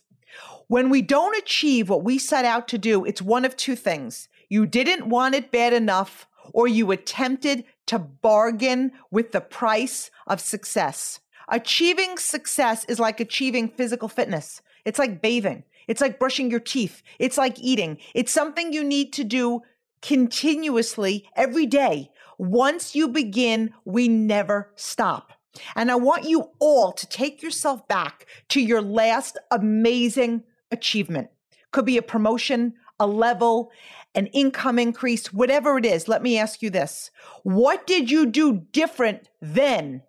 When 0.68 0.90
we 0.90 1.02
don't 1.02 1.38
achieve 1.38 1.90
what 1.90 2.04
we 2.04 2.18
set 2.18 2.46
out 2.46 2.68
to 2.70 2.78
do, 2.78 3.06
it's 3.06 3.22
one 3.22 3.46
of 3.46 3.56
two 3.56 3.76
things. 3.76 4.30
You 4.50 4.66
didn't 4.66 5.10
want 5.10 5.36
it 5.36 5.52
bad 5.52 5.74
enough, 5.74 6.28
or 6.54 6.68
you 6.68 6.92
attempted 6.92 7.66
to 7.88 8.00
bargain 8.00 8.92
with 9.12 9.32
the 9.32 9.42
price 9.42 10.10
of 10.26 10.40
success. 10.40 11.20
Achieving 11.50 12.18
success 12.18 12.86
is 12.86 13.00
like 13.00 13.20
achieving 13.20 13.70
physical 13.70 14.08
fitness. 14.08 14.62
It's 14.86 15.00
like 15.00 15.22
bathing. 15.22 15.64
It's 15.88 16.02
like 16.02 16.20
brushing 16.20 16.50
your 16.52 16.60
teeth. 16.60 17.02
It's 17.20 17.38
like 17.38 17.60
eating. 17.60 17.98
It's 18.14 18.32
something 18.32 18.74
you 18.74 18.84
need 18.84 19.14
to 19.14 19.24
do 19.24 19.62
continuously 20.02 21.28
every 21.36 21.66
day. 21.66 22.10
Once 22.38 22.96
you 22.96 23.08
begin, 23.08 23.74
we 23.86 24.08
never 24.08 24.72
stop. 24.76 25.32
And 25.76 25.92
I 25.92 25.96
want 25.96 26.28
you 26.28 26.50
all 26.60 26.92
to 26.94 27.08
take 27.08 27.42
yourself 27.42 27.88
back 27.88 28.26
to 28.50 28.62
your 28.62 28.82
last 28.82 29.38
amazing 29.52 30.44
achievement. 30.72 31.30
Could 31.72 31.86
be 31.86 31.98
a 31.98 32.02
promotion, 32.02 32.74
a 33.00 33.08
level, 33.08 33.72
an 34.16 34.28
income 34.28 34.80
increase, 34.80 35.32
whatever 35.32 35.78
it 35.78 35.86
is. 35.86 36.08
Let 36.08 36.24
me 36.24 36.38
ask 36.38 36.62
you 36.62 36.70
this. 36.70 37.12
What 37.44 37.88
did 37.88 38.12
you 38.12 38.26
do 38.26 38.66
different 38.72 39.30
then 39.42 40.04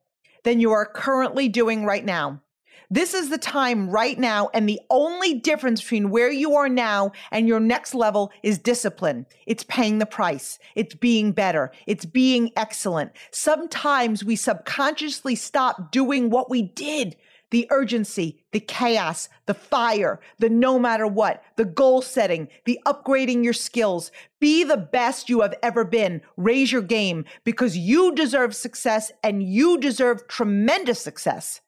than 0.45 0.61
you 0.61 0.73
are 0.73 0.87
currently 0.87 1.49
doing 1.49 1.85
right 1.85 2.05
now? 2.05 2.43
This 2.91 3.15
is 3.15 3.31
the 3.31 3.39
time 3.39 3.89
right 3.89 4.19
now. 4.19 4.51
And 4.55 4.69
the 4.69 4.81
only 4.91 5.35
difference 5.35 5.81
between 5.81 6.11
where 6.11 6.31
you 6.31 6.55
are 6.57 6.69
now 6.69 7.13
and 7.31 7.49
your 7.49 7.61
next 7.61 7.95
level 7.95 8.33
is 8.43 8.59
discipline. 8.59 9.27
It's 9.47 9.65
paying 9.65 9.99
the 9.99 10.07
price. 10.07 10.59
It's 10.75 10.95
being 10.95 11.33
better. 11.33 11.73
It's 11.87 12.05
being 12.05 12.51
excellent. 12.57 13.13
Sometimes 13.31 14.25
we 14.25 14.37
subconsciously 14.37 15.35
stop 15.35 15.93
doing 15.93 16.31
what 16.31 16.51
we 16.51 16.63
did 16.63 17.17
the 17.55 17.69
urgency, 17.71 18.43
the 18.51 18.59
chaos, 18.59 19.29
the 19.47 19.55
fire, 19.55 20.19
the 20.41 20.49
no 20.49 20.77
matter 20.77 21.07
what, 21.07 21.41
the 21.55 21.65
goal 21.65 22.03
setting, 22.03 22.49
the 22.65 22.81
upgrading 22.85 23.45
your 23.45 23.53
skills. 23.53 24.11
Be 24.41 24.65
the 24.65 24.77
best 24.77 25.29
you 25.29 25.41
have 25.43 25.55
ever 25.63 25.85
been. 25.85 26.21
Raise 26.37 26.73
your 26.73 26.83
game 26.83 27.25
because 27.45 27.77
you 27.77 28.13
deserve 28.13 28.57
success 28.57 29.13
and 29.23 29.41
you 29.41 29.79
deserve 29.79 30.27
tremendous 30.27 31.01
success. 31.01 31.61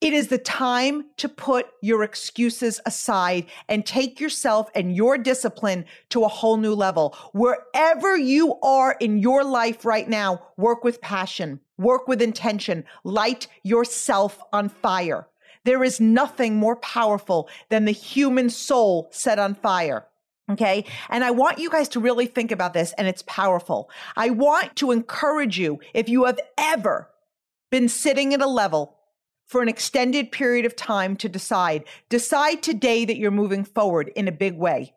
It 0.00 0.12
is 0.12 0.28
the 0.28 0.38
time 0.38 1.06
to 1.18 1.28
put 1.28 1.66
your 1.80 2.02
excuses 2.02 2.80
aside 2.86 3.46
and 3.68 3.84
take 3.84 4.20
yourself 4.20 4.70
and 4.74 4.94
your 4.94 5.18
discipline 5.18 5.84
to 6.10 6.24
a 6.24 6.28
whole 6.28 6.56
new 6.56 6.74
level. 6.74 7.16
Wherever 7.32 8.16
you 8.16 8.58
are 8.62 8.96
in 9.00 9.18
your 9.18 9.44
life 9.44 9.84
right 9.84 10.08
now, 10.08 10.42
work 10.56 10.84
with 10.84 11.00
passion, 11.00 11.60
work 11.78 12.08
with 12.08 12.22
intention, 12.22 12.84
light 13.04 13.46
yourself 13.62 14.42
on 14.52 14.68
fire. 14.68 15.28
There 15.64 15.84
is 15.84 16.00
nothing 16.00 16.56
more 16.56 16.76
powerful 16.76 17.48
than 17.68 17.84
the 17.84 17.92
human 17.92 18.50
soul 18.50 19.08
set 19.12 19.38
on 19.38 19.54
fire. 19.54 20.06
Okay. 20.50 20.84
And 21.08 21.22
I 21.22 21.30
want 21.30 21.58
you 21.58 21.70
guys 21.70 21.88
to 21.90 22.00
really 22.00 22.26
think 22.26 22.50
about 22.50 22.74
this, 22.74 22.92
and 22.98 23.06
it's 23.06 23.22
powerful. 23.26 23.88
I 24.16 24.30
want 24.30 24.76
to 24.76 24.90
encourage 24.90 25.58
you 25.58 25.78
if 25.94 26.08
you 26.08 26.24
have 26.24 26.40
ever 26.58 27.08
been 27.70 27.88
sitting 27.88 28.34
at 28.34 28.42
a 28.42 28.46
level 28.46 28.98
for 29.52 29.60
an 29.60 29.68
extended 29.68 30.32
period 30.32 30.64
of 30.64 30.74
time 30.74 31.14
to 31.14 31.28
decide. 31.28 31.84
Decide 32.08 32.62
today 32.62 33.04
that 33.04 33.18
you're 33.18 33.30
moving 33.30 33.64
forward 33.64 34.10
in 34.16 34.26
a 34.26 34.32
big 34.32 34.56
way. 34.56 34.94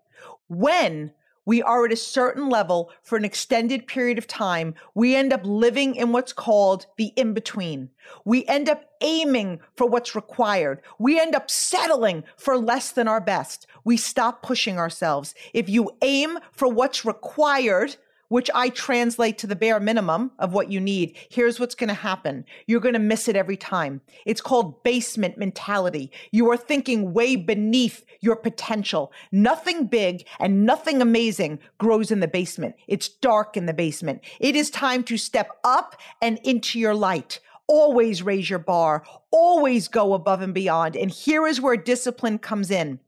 When 0.47 1.11
we 1.43 1.61
are 1.61 1.83
at 1.85 1.91
a 1.91 1.97
certain 1.97 2.47
level 2.47 2.89
for 3.03 3.17
an 3.17 3.25
extended 3.25 3.85
period 3.85 4.17
of 4.17 4.27
time, 4.27 4.73
we 4.93 5.13
end 5.13 5.33
up 5.33 5.41
living 5.43 5.95
in 5.95 6.13
what's 6.13 6.31
called 6.31 6.85
the 6.95 7.11
in 7.17 7.33
between. 7.33 7.89
We 8.23 8.45
end 8.45 8.69
up 8.69 8.85
aiming 9.01 9.59
for 9.75 9.87
what's 9.87 10.15
required. 10.15 10.79
We 10.99 11.19
end 11.19 11.35
up 11.35 11.51
settling 11.51 12.23
for 12.37 12.57
less 12.57 12.93
than 12.93 13.09
our 13.09 13.19
best. 13.19 13.67
We 13.83 13.97
stop 13.97 14.41
pushing 14.41 14.79
ourselves. 14.79 15.35
If 15.53 15.67
you 15.67 15.91
aim 16.01 16.39
for 16.53 16.69
what's 16.69 17.03
required, 17.03 17.97
which 18.29 18.49
I 18.53 18.69
translate 18.69 19.37
to 19.39 19.47
the 19.47 19.55
bare 19.55 19.79
minimum 19.79 20.31
of 20.39 20.53
what 20.53 20.71
you 20.71 20.79
need, 20.79 21.17
here's 21.29 21.59
what's 21.59 21.75
going 21.75 21.89
to 21.89 21.93
happen. 21.93 22.45
You're 22.67 22.79
going 22.79 22.93
to 22.93 22.99
miss 22.99 23.27
it 23.27 23.35
every 23.35 23.57
time. 23.57 24.01
It's 24.25 24.41
called 24.41 24.83
basement 24.83 25.37
mentality. 25.37 26.11
You 26.31 26.49
are 26.51 26.57
thinking 26.57 27.13
way 27.13 27.35
beneath 27.35 28.05
your 28.21 28.35
potential. 28.35 29.11
Nothing 29.31 29.87
big 29.87 30.25
and 30.39 30.65
nothing 30.65 31.01
amazing 31.01 31.59
grows 31.77 32.11
in 32.11 32.19
the 32.19 32.27
basement. 32.27 32.75
It's 32.87 33.09
dark 33.09 33.57
in 33.57 33.65
the 33.65 33.73
basement. 33.73 34.21
It 34.39 34.55
is 34.55 34.69
time 34.69 35.03
to 35.03 35.17
step 35.17 35.49
up 35.63 35.95
and 36.21 36.39
into 36.43 36.79
your 36.79 36.95
light. 36.95 37.39
Always 37.67 38.21
raise 38.21 38.49
your 38.49 38.59
bar. 38.59 39.03
Always 39.31 39.87
go 39.87 40.13
above 40.13 40.41
and 40.41 40.53
beyond. 40.53 40.95
And 40.95 41.09
here 41.09 41.47
is 41.47 41.61
where 41.61 41.77
discipline 41.77 42.37
comes 42.37 42.69
in. 42.69 42.99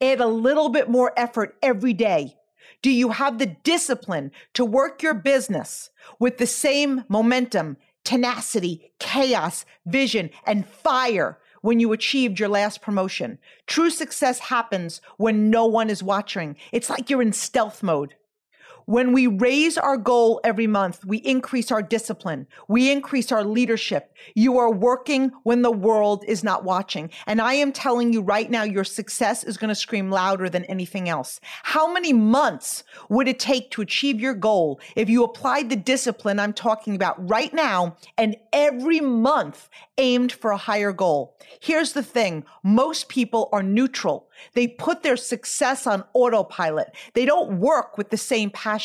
Add 0.00 0.20
a 0.20 0.26
little 0.26 0.70
bit 0.70 0.88
more 0.88 1.12
effort 1.16 1.58
every 1.62 1.92
day 1.92 2.36
do 2.82 2.90
you 2.90 3.10
have 3.10 3.38
the 3.38 3.46
discipline 3.46 4.32
to 4.54 4.64
work 4.64 5.02
your 5.02 5.14
business 5.14 5.90
with 6.18 6.38
the 6.38 6.46
same 6.46 7.04
momentum, 7.08 7.76
tenacity, 8.04 8.92
chaos, 8.98 9.64
vision, 9.86 10.30
and 10.46 10.66
fire 10.66 11.38
when 11.62 11.78
you 11.78 11.92
achieved 11.92 12.40
your 12.40 12.48
last 12.48 12.80
promotion? 12.80 13.38
True 13.66 13.90
success 13.90 14.38
happens 14.38 15.00
when 15.18 15.50
no 15.50 15.66
one 15.66 15.90
is 15.90 16.02
watching. 16.02 16.56
It's 16.72 16.88
like 16.88 17.10
you're 17.10 17.22
in 17.22 17.32
stealth 17.32 17.82
mode. 17.82 18.14
When 18.90 19.12
we 19.12 19.28
raise 19.28 19.78
our 19.78 19.96
goal 19.96 20.40
every 20.42 20.66
month, 20.66 21.04
we 21.04 21.18
increase 21.18 21.70
our 21.70 21.80
discipline. 21.80 22.48
We 22.66 22.90
increase 22.90 23.30
our 23.30 23.44
leadership. 23.44 24.12
You 24.34 24.58
are 24.58 24.72
working 24.72 25.30
when 25.44 25.62
the 25.62 25.70
world 25.70 26.24
is 26.26 26.42
not 26.42 26.64
watching. 26.64 27.10
And 27.28 27.40
I 27.40 27.54
am 27.54 27.70
telling 27.70 28.12
you 28.12 28.20
right 28.20 28.50
now, 28.50 28.64
your 28.64 28.82
success 28.82 29.44
is 29.44 29.56
going 29.56 29.68
to 29.68 29.76
scream 29.76 30.10
louder 30.10 30.48
than 30.48 30.64
anything 30.64 31.08
else. 31.08 31.38
How 31.62 31.92
many 31.92 32.12
months 32.12 32.82
would 33.08 33.28
it 33.28 33.38
take 33.38 33.70
to 33.70 33.80
achieve 33.80 34.20
your 34.20 34.34
goal 34.34 34.80
if 34.96 35.08
you 35.08 35.22
applied 35.22 35.70
the 35.70 35.76
discipline 35.76 36.40
I'm 36.40 36.52
talking 36.52 36.96
about 36.96 37.30
right 37.30 37.54
now 37.54 37.96
and 38.18 38.34
every 38.52 39.00
month 39.00 39.68
aimed 39.98 40.32
for 40.32 40.50
a 40.50 40.56
higher 40.56 40.92
goal? 40.92 41.36
Here's 41.60 41.92
the 41.92 42.02
thing. 42.02 42.44
Most 42.64 43.08
people 43.08 43.50
are 43.52 43.62
neutral. 43.62 44.28
They 44.54 44.66
put 44.66 45.04
their 45.04 45.16
success 45.16 45.86
on 45.86 46.02
autopilot. 46.12 46.88
They 47.14 47.24
don't 47.24 47.60
work 47.60 47.96
with 47.96 48.10
the 48.10 48.16
same 48.16 48.50
passion. 48.50 48.79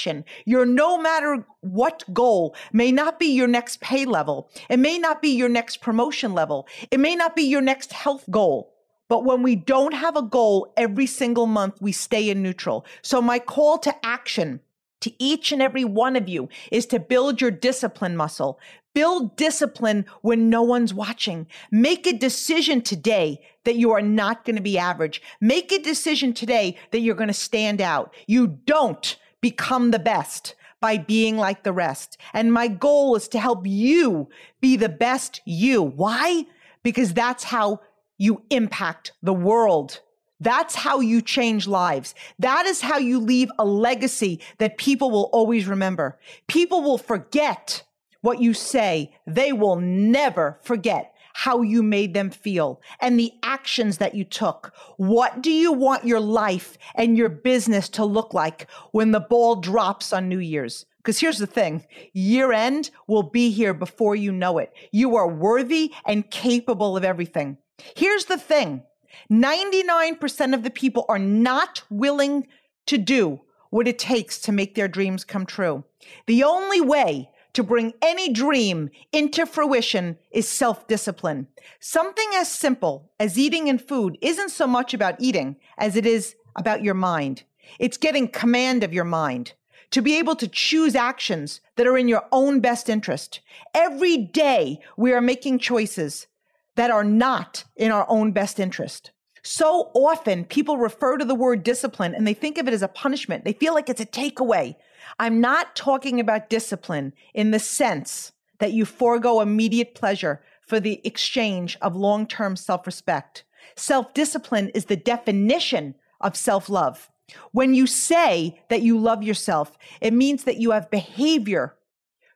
Your 0.46 0.66
no 0.66 0.98
matter 0.98 1.46
what 1.62 2.04
goal 2.14 2.56
may 2.74 2.92
not 2.92 3.20
be 3.20 3.28
your 3.28 3.48
next 3.48 3.82
pay 3.82 4.06
level. 4.06 4.50
It 4.70 4.78
may 4.78 4.98
not 4.98 5.22
be 5.22 5.30
your 5.30 5.50
next 5.50 5.82
promotion 5.82 6.34
level. 6.34 6.68
It 6.92 7.00
may 7.00 7.16
not 7.16 7.36
be 7.36 7.44
your 7.44 7.62
next 7.62 7.94
health 7.94 8.26
goal. 8.30 8.74
But 9.08 9.24
when 9.24 9.44
we 9.44 9.56
don't 9.56 9.94
have 9.94 10.16
a 10.16 10.22
goal 10.22 10.74
every 10.76 11.06
single 11.06 11.46
month, 11.46 11.82
we 11.82 11.92
stay 11.92 12.30
in 12.30 12.42
neutral. 12.42 12.86
So 13.02 13.22
my 13.22 13.40
call 13.40 13.78
to 13.80 14.06
action 14.06 14.62
to 15.02 15.14
each 15.24 15.52
and 15.52 15.62
every 15.62 15.86
one 15.86 16.16
of 16.16 16.28
you 16.28 16.50
is 16.72 16.88
to 16.88 17.00
build 17.00 17.40
your 17.40 17.52
discipline 17.52 18.18
muscle. 18.18 18.60
Build 18.96 19.36
discipline 19.36 20.06
when 20.22 20.50
no 20.50 20.64
one's 20.64 20.94
watching. 20.94 21.48
Make 21.70 22.08
a 22.08 22.14
decision 22.14 22.82
today 22.82 23.42
that 23.66 23.76
you 23.76 23.92
are 23.92 24.02
not 24.02 24.46
going 24.46 24.56
to 24.56 24.62
be 24.62 24.78
average. 24.78 25.22
Make 25.42 25.72
a 25.72 25.80
decision 25.80 26.34
today 26.34 26.78
that 26.92 27.02
you're 27.02 27.14
going 27.14 27.28
to 27.28 27.34
stand 27.34 27.82
out. 27.82 28.16
You 28.26 28.48
don't 28.48 29.18
become 29.46 29.92
the 29.92 30.00
best 30.00 30.56
by 30.82 30.98
being 30.98 31.38
like 31.38 31.62
the 31.62 31.72
rest. 31.72 32.18
And 32.34 32.52
my 32.52 32.68
goal 32.68 33.16
is 33.16 33.28
to 33.28 33.40
help 33.40 33.68
you 33.68 34.28
be 34.60 34.76
the 34.76 34.90
best 34.90 35.40
you. 35.46 35.84
Why? 35.84 36.48
Because 36.82 37.14
that's 37.14 37.44
how 37.44 37.82
you 38.18 38.42
impact 38.50 39.12
the 39.22 39.36
world. 39.36 40.00
That's 40.40 40.74
how 40.74 41.00
you 41.00 41.22
change 41.22 41.68
lives. 41.68 42.16
That 42.40 42.66
is 42.66 42.82
how 42.82 42.98
you 42.98 43.20
leave 43.20 43.52
a 43.60 43.66
legacy 43.66 44.42
that 44.58 44.80
people 44.80 45.12
will 45.12 45.30
always 45.32 45.68
remember. 45.68 46.18
People 46.48 46.82
will 46.82 46.98
forget 46.98 47.84
what 48.22 48.42
you 48.42 48.56
say. 48.56 49.16
They 49.28 49.54
will 49.54 49.76
never 49.76 50.58
forget 50.64 51.14
how 51.38 51.62
you 51.62 51.84
made 51.84 52.14
them 52.14 52.30
feel 52.30 52.82
and 53.02 53.20
the 53.20 53.34
actions 53.44 53.98
that 53.98 54.16
you 54.16 54.24
took. 54.24 54.72
What 54.96 55.42
do 55.42 55.52
you 55.52 55.74
want 55.74 56.06
your 56.06 56.22
life 56.22 56.78
and 56.96 57.18
your 57.18 57.28
business 57.28 57.90
to 57.90 58.06
look 58.06 58.34
like 58.34 58.72
when 58.94 59.12
the 59.12 59.20
ball 59.20 59.58
drops 59.58 60.14
on 60.14 60.30
New 60.30 60.40
Year's? 60.40 60.86
Because 60.96 61.20
here's 61.20 61.38
the 61.38 61.46
thing 61.46 61.86
year 62.14 62.54
end 62.54 62.90
will 63.08 63.22
be 63.22 63.52
here 63.52 63.74
before 63.74 64.16
you 64.16 64.32
know 64.32 64.60
it. 64.60 64.72
You 64.94 65.18
are 65.18 65.28
worthy 65.28 65.94
and 66.06 66.32
capable 66.32 66.96
of 66.96 67.04
everything. 67.04 67.58
Here's 67.98 68.26
the 68.26 68.38
thing 68.38 68.84
99% 69.30 70.54
of 70.54 70.64
the 70.64 70.70
people 70.70 71.04
are 71.10 71.20
not 71.20 71.84
willing 71.90 72.48
to 72.86 72.98
do 72.98 73.42
what 73.72 73.90
it 73.90 74.00
takes 74.00 74.40
to 74.40 74.54
make 74.54 74.76
their 74.76 74.88
dreams 74.88 75.26
come 75.26 75.46
true. 75.46 75.84
The 76.28 76.46
only 76.46 76.80
way 76.80 77.30
to 77.56 77.64
bring 77.64 77.94
any 78.02 78.32
dream 78.32 78.90
into 79.12 79.46
fruition 79.46 80.18
is 80.32 80.48
self 80.48 80.88
discipline. 80.88 81.48
Something 81.80 82.30
as 82.36 82.52
simple 82.52 83.12
as 83.20 83.40
eating 83.40 83.70
and 83.70 83.82
food 83.82 84.18
isn't 84.22 84.50
so 84.50 84.68
much 84.68 84.94
about 84.94 85.16
eating 85.20 85.56
as 85.78 85.96
it 85.96 86.06
is 86.06 86.36
about 86.56 86.84
your 86.84 86.94
mind. 86.94 87.44
It's 87.80 87.98
getting 87.98 88.28
command 88.28 88.84
of 88.84 88.94
your 88.94 89.06
mind 89.06 89.54
to 89.92 90.02
be 90.02 90.18
able 90.18 90.36
to 90.36 90.48
choose 90.48 90.96
actions 90.96 91.62
that 91.78 91.88
are 91.88 91.98
in 91.98 92.08
your 92.08 92.26
own 92.32 92.60
best 92.60 92.90
interest. 92.90 93.40
Every 93.74 94.18
day 94.18 94.80
we 94.98 95.14
are 95.14 95.22
making 95.22 95.60
choices 95.60 96.28
that 96.76 96.92
are 96.92 97.04
not 97.04 97.64
in 97.76 97.92
our 97.92 98.06
own 98.10 98.32
best 98.32 98.60
interest. 98.60 99.12
So 99.44 99.92
often 99.94 100.44
people 100.44 100.78
refer 100.78 101.18
to 101.18 101.26
the 101.26 101.36
word 101.36 101.64
discipline 101.64 102.16
and 102.16 102.28
they 102.28 102.34
think 102.34 102.58
of 102.58 102.68
it 102.68 102.74
as 102.74 102.82
a 102.82 102.88
punishment. 102.88 103.46
They 103.46 103.54
feel 103.54 103.74
like 103.74 103.90
it's 103.90 104.02
a 104.02 104.06
takeaway. 104.06 104.76
I'm 105.20 105.42
not 105.42 105.76
talking 105.76 106.20
about 106.20 106.50
discipline 106.50 107.14
in 107.34 107.52
the 107.52 107.60
sense 107.60 108.32
that 108.60 108.74
you 108.74 108.86
forego 108.86 109.42
immediate 109.42 109.96
pleasure 109.96 110.42
for 110.62 110.80
the 110.80 111.02
exchange 111.04 111.78
of 111.82 111.96
long 111.96 112.28
term 112.28 112.56
self 112.56 112.86
respect. 112.86 113.44
Self 113.76 114.14
discipline 114.14 114.70
is 114.70 114.86
the 114.86 114.96
definition 114.96 115.96
of 116.22 116.36
self 116.36 116.70
love. 116.70 117.10
When 117.52 117.74
you 117.74 117.88
say 117.88 118.62
that 118.70 118.82
you 118.82 118.98
love 119.00 119.24
yourself, 119.24 119.78
it 120.02 120.14
means 120.14 120.44
that 120.44 120.58
you 120.58 120.72
have 120.72 120.92
behavior 120.92 121.76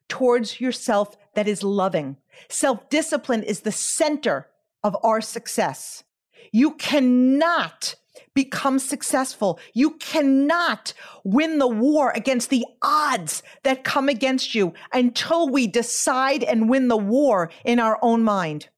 towards 0.08 0.60
yourself 0.60 1.18
that 1.36 1.48
is 1.48 1.64
loving. 1.64 2.18
Self 2.50 2.90
discipline 2.90 3.44
is 3.44 3.62
the 3.62 3.72
center 3.72 4.48
of 4.84 4.98
our 5.04 5.22
success. 5.22 6.04
You 6.52 6.72
cannot 6.72 7.96
become 8.34 8.80
successful. 8.80 9.60
You 9.74 9.92
cannot 9.98 10.94
win 11.24 11.60
the 11.60 11.68
war 11.68 12.12
against 12.16 12.50
the 12.50 12.66
odds 12.82 13.44
that 13.64 13.84
come 13.84 14.10
against 14.10 14.56
you 14.56 14.74
until 14.94 15.50
we 15.50 15.68
decide 15.68 16.44
and 16.44 16.70
win 16.70 16.88
the 16.88 16.98
war 16.98 17.52
in 17.66 17.80
our 17.80 18.00
own 18.02 18.24
mind. 18.24 18.70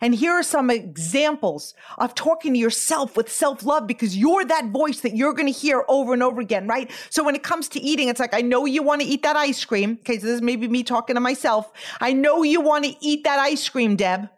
And 0.00 0.14
here 0.14 0.32
are 0.32 0.42
some 0.42 0.70
examples 0.70 1.74
of 1.98 2.14
talking 2.14 2.52
to 2.54 2.58
yourself 2.58 3.16
with 3.16 3.30
self 3.30 3.64
love 3.64 3.86
because 3.86 4.16
you're 4.16 4.44
that 4.44 4.70
voice 4.70 5.00
that 5.00 5.16
you're 5.16 5.32
going 5.32 5.52
to 5.52 5.58
hear 5.58 5.84
over 5.88 6.12
and 6.12 6.22
over 6.22 6.40
again, 6.40 6.66
right? 6.66 6.90
So 7.10 7.24
when 7.24 7.34
it 7.34 7.42
comes 7.42 7.68
to 7.70 7.80
eating, 7.80 8.08
it's 8.08 8.20
like, 8.20 8.34
I 8.34 8.40
know 8.40 8.66
you 8.66 8.82
want 8.82 9.02
to 9.02 9.06
eat 9.06 9.22
that 9.22 9.36
ice 9.36 9.64
cream. 9.64 9.98
Okay, 10.00 10.18
so 10.18 10.26
this 10.26 10.36
is 10.36 10.42
maybe 10.42 10.68
me 10.68 10.82
talking 10.82 11.14
to 11.14 11.20
myself. 11.20 11.72
I 12.00 12.12
know 12.12 12.42
you 12.42 12.60
want 12.60 12.84
to 12.84 12.94
eat 13.00 13.24
that 13.24 13.38
ice 13.38 13.68
cream, 13.68 13.96
Deb, 13.96 14.28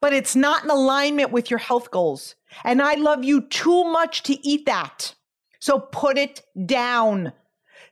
but 0.00 0.12
it's 0.12 0.36
not 0.36 0.64
in 0.64 0.70
alignment 0.70 1.30
with 1.30 1.50
your 1.50 1.58
health 1.58 1.90
goals. 1.90 2.34
And 2.64 2.82
I 2.82 2.94
love 2.94 3.24
you 3.24 3.42
too 3.42 3.84
much 3.84 4.22
to 4.24 4.46
eat 4.46 4.66
that. 4.66 5.14
So 5.60 5.80
put 5.80 6.18
it 6.18 6.42
down. 6.66 7.32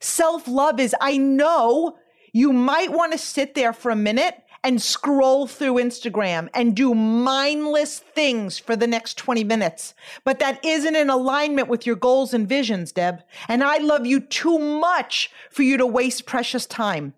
Self 0.01 0.47
love 0.47 0.79
is, 0.81 0.95
I 1.01 1.17
know 1.17 1.99
you 2.33 2.53
might 2.53 2.93
want 2.93 3.13
to 3.13 3.19
sit 3.19 3.55
there 3.55 3.73
for 3.73 3.91
a 3.91 3.97
minute 3.97 4.35
and 4.63 4.83
scroll 4.83 5.47
through 5.47 5.75
Instagram 5.75 6.49
and 6.53 6.75
do 6.75 6.93
mindless 6.93 8.01
things 8.01 8.59
for 8.59 8.75
the 8.75 8.87
next 8.87 9.17
20 9.17 9.45
minutes. 9.45 9.95
But 10.25 10.41
that 10.41 10.65
isn't 10.65 10.97
in 10.97 11.09
alignment 11.09 11.69
with 11.69 11.87
your 11.87 11.97
goals 11.97 12.35
and 12.35 12.49
visions, 12.49 12.91
Deb. 12.91 13.23
And 13.49 13.63
I 13.63 13.79
love 13.79 14.07
you 14.07 14.21
too 14.21 14.59
much 14.59 15.31
for 15.51 15.63
you 15.63 15.77
to 15.77 15.87
waste 15.87 16.27
precious 16.27 16.67
time. 16.67 17.15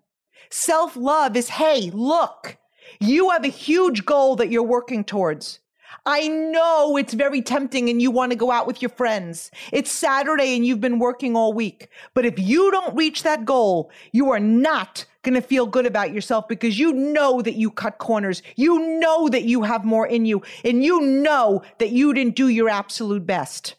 Self 0.51 0.95
love 0.95 1.35
is, 1.35 1.49
hey, 1.49 1.89
look, 1.91 2.57
you 2.99 3.29
have 3.29 3.45
a 3.45 3.49
huge 3.49 4.05
goal 4.05 4.35
that 4.35 4.51
you're 4.51 4.63
working 4.63 5.03
towards. 5.03 5.59
I 6.05 6.27
know 6.27 6.97
it's 6.97 7.13
very 7.13 7.41
tempting 7.41 7.89
and 7.89 8.01
you 8.01 8.11
want 8.11 8.31
to 8.31 8.35
go 8.35 8.51
out 8.51 8.67
with 8.67 8.81
your 8.81 8.89
friends. 8.89 9.51
It's 9.71 9.91
Saturday 9.91 10.55
and 10.55 10.65
you've 10.65 10.81
been 10.81 10.99
working 10.99 11.35
all 11.35 11.53
week. 11.53 11.89
But 12.13 12.25
if 12.25 12.37
you 12.37 12.71
don't 12.71 12.95
reach 12.95 13.23
that 13.23 13.45
goal, 13.45 13.91
you 14.11 14.31
are 14.31 14.39
not 14.39 15.05
going 15.23 15.35
to 15.35 15.41
feel 15.41 15.65
good 15.65 15.85
about 15.85 16.13
yourself 16.13 16.47
because 16.47 16.79
you 16.79 16.93
know 16.93 17.41
that 17.41 17.55
you 17.55 17.71
cut 17.71 17.97
corners. 17.97 18.41
You 18.55 18.99
know 18.99 19.29
that 19.29 19.43
you 19.43 19.63
have 19.63 19.83
more 19.85 20.07
in 20.07 20.25
you 20.25 20.41
and 20.63 20.83
you 20.83 21.01
know 21.01 21.63
that 21.79 21.91
you 21.91 22.13
didn't 22.13 22.35
do 22.35 22.47
your 22.47 22.69
absolute 22.69 23.25
best. 23.25 23.75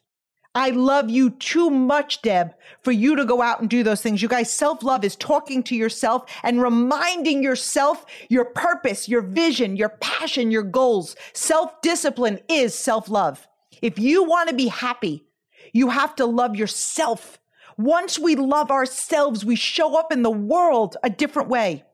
I 0.55 0.71
love 0.71 1.09
you 1.09 1.31
too 1.31 1.71
much, 1.71 2.23
Deb, 2.23 2.55
for 2.83 2.91
you 2.91 3.15
to 3.15 3.25
go 3.25 3.41
out 3.41 3.61
and 3.61 3.71
do 3.71 3.85
those 3.85 4.03
things. 4.03 4.21
You 4.21 4.27
guys, 4.27 4.51
self 4.51 4.83
love 4.83 5.05
is 5.05 5.15
talking 5.15 5.63
to 5.65 5.77
yourself 5.77 6.25
and 6.43 6.61
reminding 6.61 7.43
yourself 7.43 8.05
your 8.29 8.47
purpose, 8.47 9.09
your 9.09 9.23
vision, 9.23 9.77
your 9.77 9.91
passion, 10.01 10.51
your 10.51 10.65
goals. 10.65 11.15
Self 11.35 11.81
discipline 11.83 12.41
is 12.49 12.75
self 12.75 13.09
love. 13.09 13.47
If 13.81 13.99
you 13.99 14.25
want 14.25 14.49
to 14.49 14.55
be 14.55 14.67
happy, 14.67 15.25
you 15.73 15.89
have 15.89 16.17
to 16.17 16.27
love 16.27 16.57
yourself. 16.57 17.39
Once 17.79 18.19
we 18.19 18.35
love 18.35 18.73
ourselves, 18.73 19.45
we 19.45 19.55
show 19.55 19.97
up 19.97 20.11
in 20.11 20.23
the 20.23 20.31
world 20.31 20.97
a 21.05 21.11
different 21.11 21.49
way. 21.49 21.85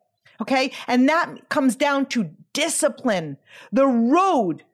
Okay. 0.41 0.73
And 0.87 1.09
that 1.11 1.49
comes 1.51 1.77
down 1.77 2.07
to 2.07 2.31
discipline. 2.55 3.37
The 3.71 3.87
road 3.87 4.65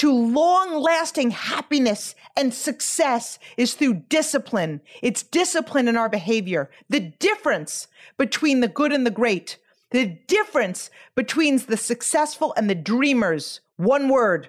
to 0.00 0.10
long 0.10 0.80
lasting 0.80 1.30
happiness 1.30 2.14
and 2.34 2.54
success 2.54 3.38
is 3.58 3.74
through 3.74 3.92
discipline. 4.08 4.80
It's 5.02 5.22
discipline 5.22 5.88
in 5.88 5.96
our 5.98 6.08
behavior. 6.08 6.70
The 6.88 7.00
difference 7.00 7.86
between 8.16 8.60
the 8.60 8.68
good 8.68 8.94
and 8.94 9.04
the 9.04 9.10
great, 9.10 9.58
the 9.90 10.06
difference 10.26 10.88
between 11.14 11.58
the 11.58 11.76
successful 11.76 12.54
and 12.56 12.70
the 12.70 12.74
dreamers, 12.74 13.60
one 13.76 14.08
word, 14.08 14.48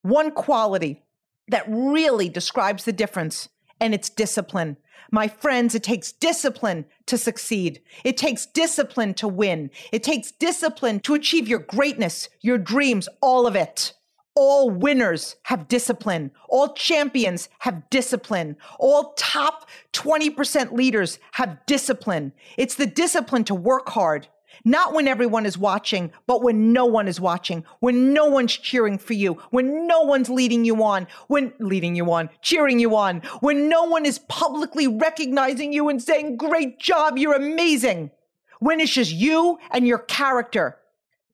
one 0.00 0.30
quality 0.30 1.02
that 1.48 1.66
really 1.68 2.30
describes 2.30 2.86
the 2.86 2.92
difference, 2.94 3.50
and 3.82 3.92
it's 3.92 4.08
discipline. 4.08 4.78
My 5.10 5.28
friends, 5.28 5.74
it 5.74 5.82
takes 5.82 6.12
discipline 6.12 6.86
to 7.04 7.18
succeed. 7.18 7.82
It 8.04 8.16
takes 8.16 8.46
discipline 8.46 9.12
to 9.14 9.28
win. 9.28 9.70
It 9.92 10.02
takes 10.02 10.32
discipline 10.32 11.00
to 11.00 11.12
achieve 11.12 11.46
your 11.46 11.58
greatness, 11.58 12.30
your 12.40 12.56
dreams, 12.56 13.06
all 13.20 13.46
of 13.46 13.54
it. 13.54 13.92
All 14.40 14.70
winners 14.70 15.34
have 15.42 15.66
discipline. 15.66 16.30
All 16.48 16.72
champions 16.74 17.48
have 17.58 17.90
discipline. 17.90 18.56
All 18.78 19.14
top 19.14 19.68
20% 19.94 20.70
leaders 20.70 21.18
have 21.32 21.58
discipline. 21.66 22.32
It's 22.56 22.76
the 22.76 22.86
discipline 22.86 23.42
to 23.46 23.56
work 23.56 23.88
hard, 23.88 24.28
not 24.64 24.94
when 24.94 25.08
everyone 25.08 25.44
is 25.44 25.58
watching, 25.58 26.12
but 26.28 26.40
when 26.40 26.72
no 26.72 26.86
one 26.86 27.08
is 27.08 27.20
watching, 27.20 27.64
when 27.80 28.12
no 28.12 28.26
one's 28.26 28.56
cheering 28.56 28.96
for 28.96 29.14
you, 29.14 29.34
when 29.50 29.88
no 29.88 30.02
one's 30.02 30.30
leading 30.30 30.64
you 30.64 30.84
on, 30.84 31.08
when 31.26 31.52
leading 31.58 31.96
you 31.96 32.12
on, 32.12 32.30
cheering 32.40 32.78
you 32.78 32.94
on, 32.94 33.22
when 33.40 33.68
no 33.68 33.86
one 33.86 34.06
is 34.06 34.20
publicly 34.28 34.86
recognizing 34.86 35.72
you 35.72 35.88
and 35.88 36.00
saying, 36.00 36.36
great 36.36 36.78
job, 36.78 37.18
you're 37.18 37.34
amazing. 37.34 38.12
When 38.60 38.78
it's 38.78 38.92
just 38.92 39.10
you 39.10 39.58
and 39.72 39.84
your 39.84 39.98
character 39.98 40.78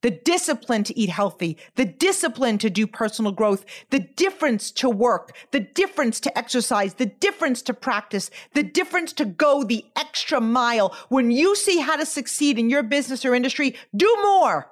the 0.05 0.11
discipline 0.11 0.85
to 0.85 0.99
eat 0.99 1.09
healthy, 1.09 1.57
the 1.77 1.87
discipline 1.87 2.59
to 2.59 2.69
do 2.69 2.87
personal 2.87 3.33
growth, 3.33 3.65
the 3.89 4.01
difference 4.01 4.71
to 4.71 4.91
work, 4.91 5.35
the 5.51 5.61
difference 5.61 6.21
to 6.21 6.39
exercise, 6.39 6.93
the 6.93 7.07
difference 7.07 7.63
to 7.63 7.73
practice, 7.73 8.31
the 8.53 8.63
difference 8.63 9.15
to 9.15 9.25
go 9.25 9.65
the 9.65 9.83
extra 9.97 10.43
mile. 10.43 10.95
When 11.09 11.31
you 11.31 11.57
see 11.57 11.79
how 11.79 11.97
to 11.97 12.05
succeed 12.05 12.59
in 12.59 12.69
your 12.69 12.83
business 12.83 13.25
or 13.25 13.35
industry, 13.35 13.77
do 13.97 14.15
more. 14.23 14.71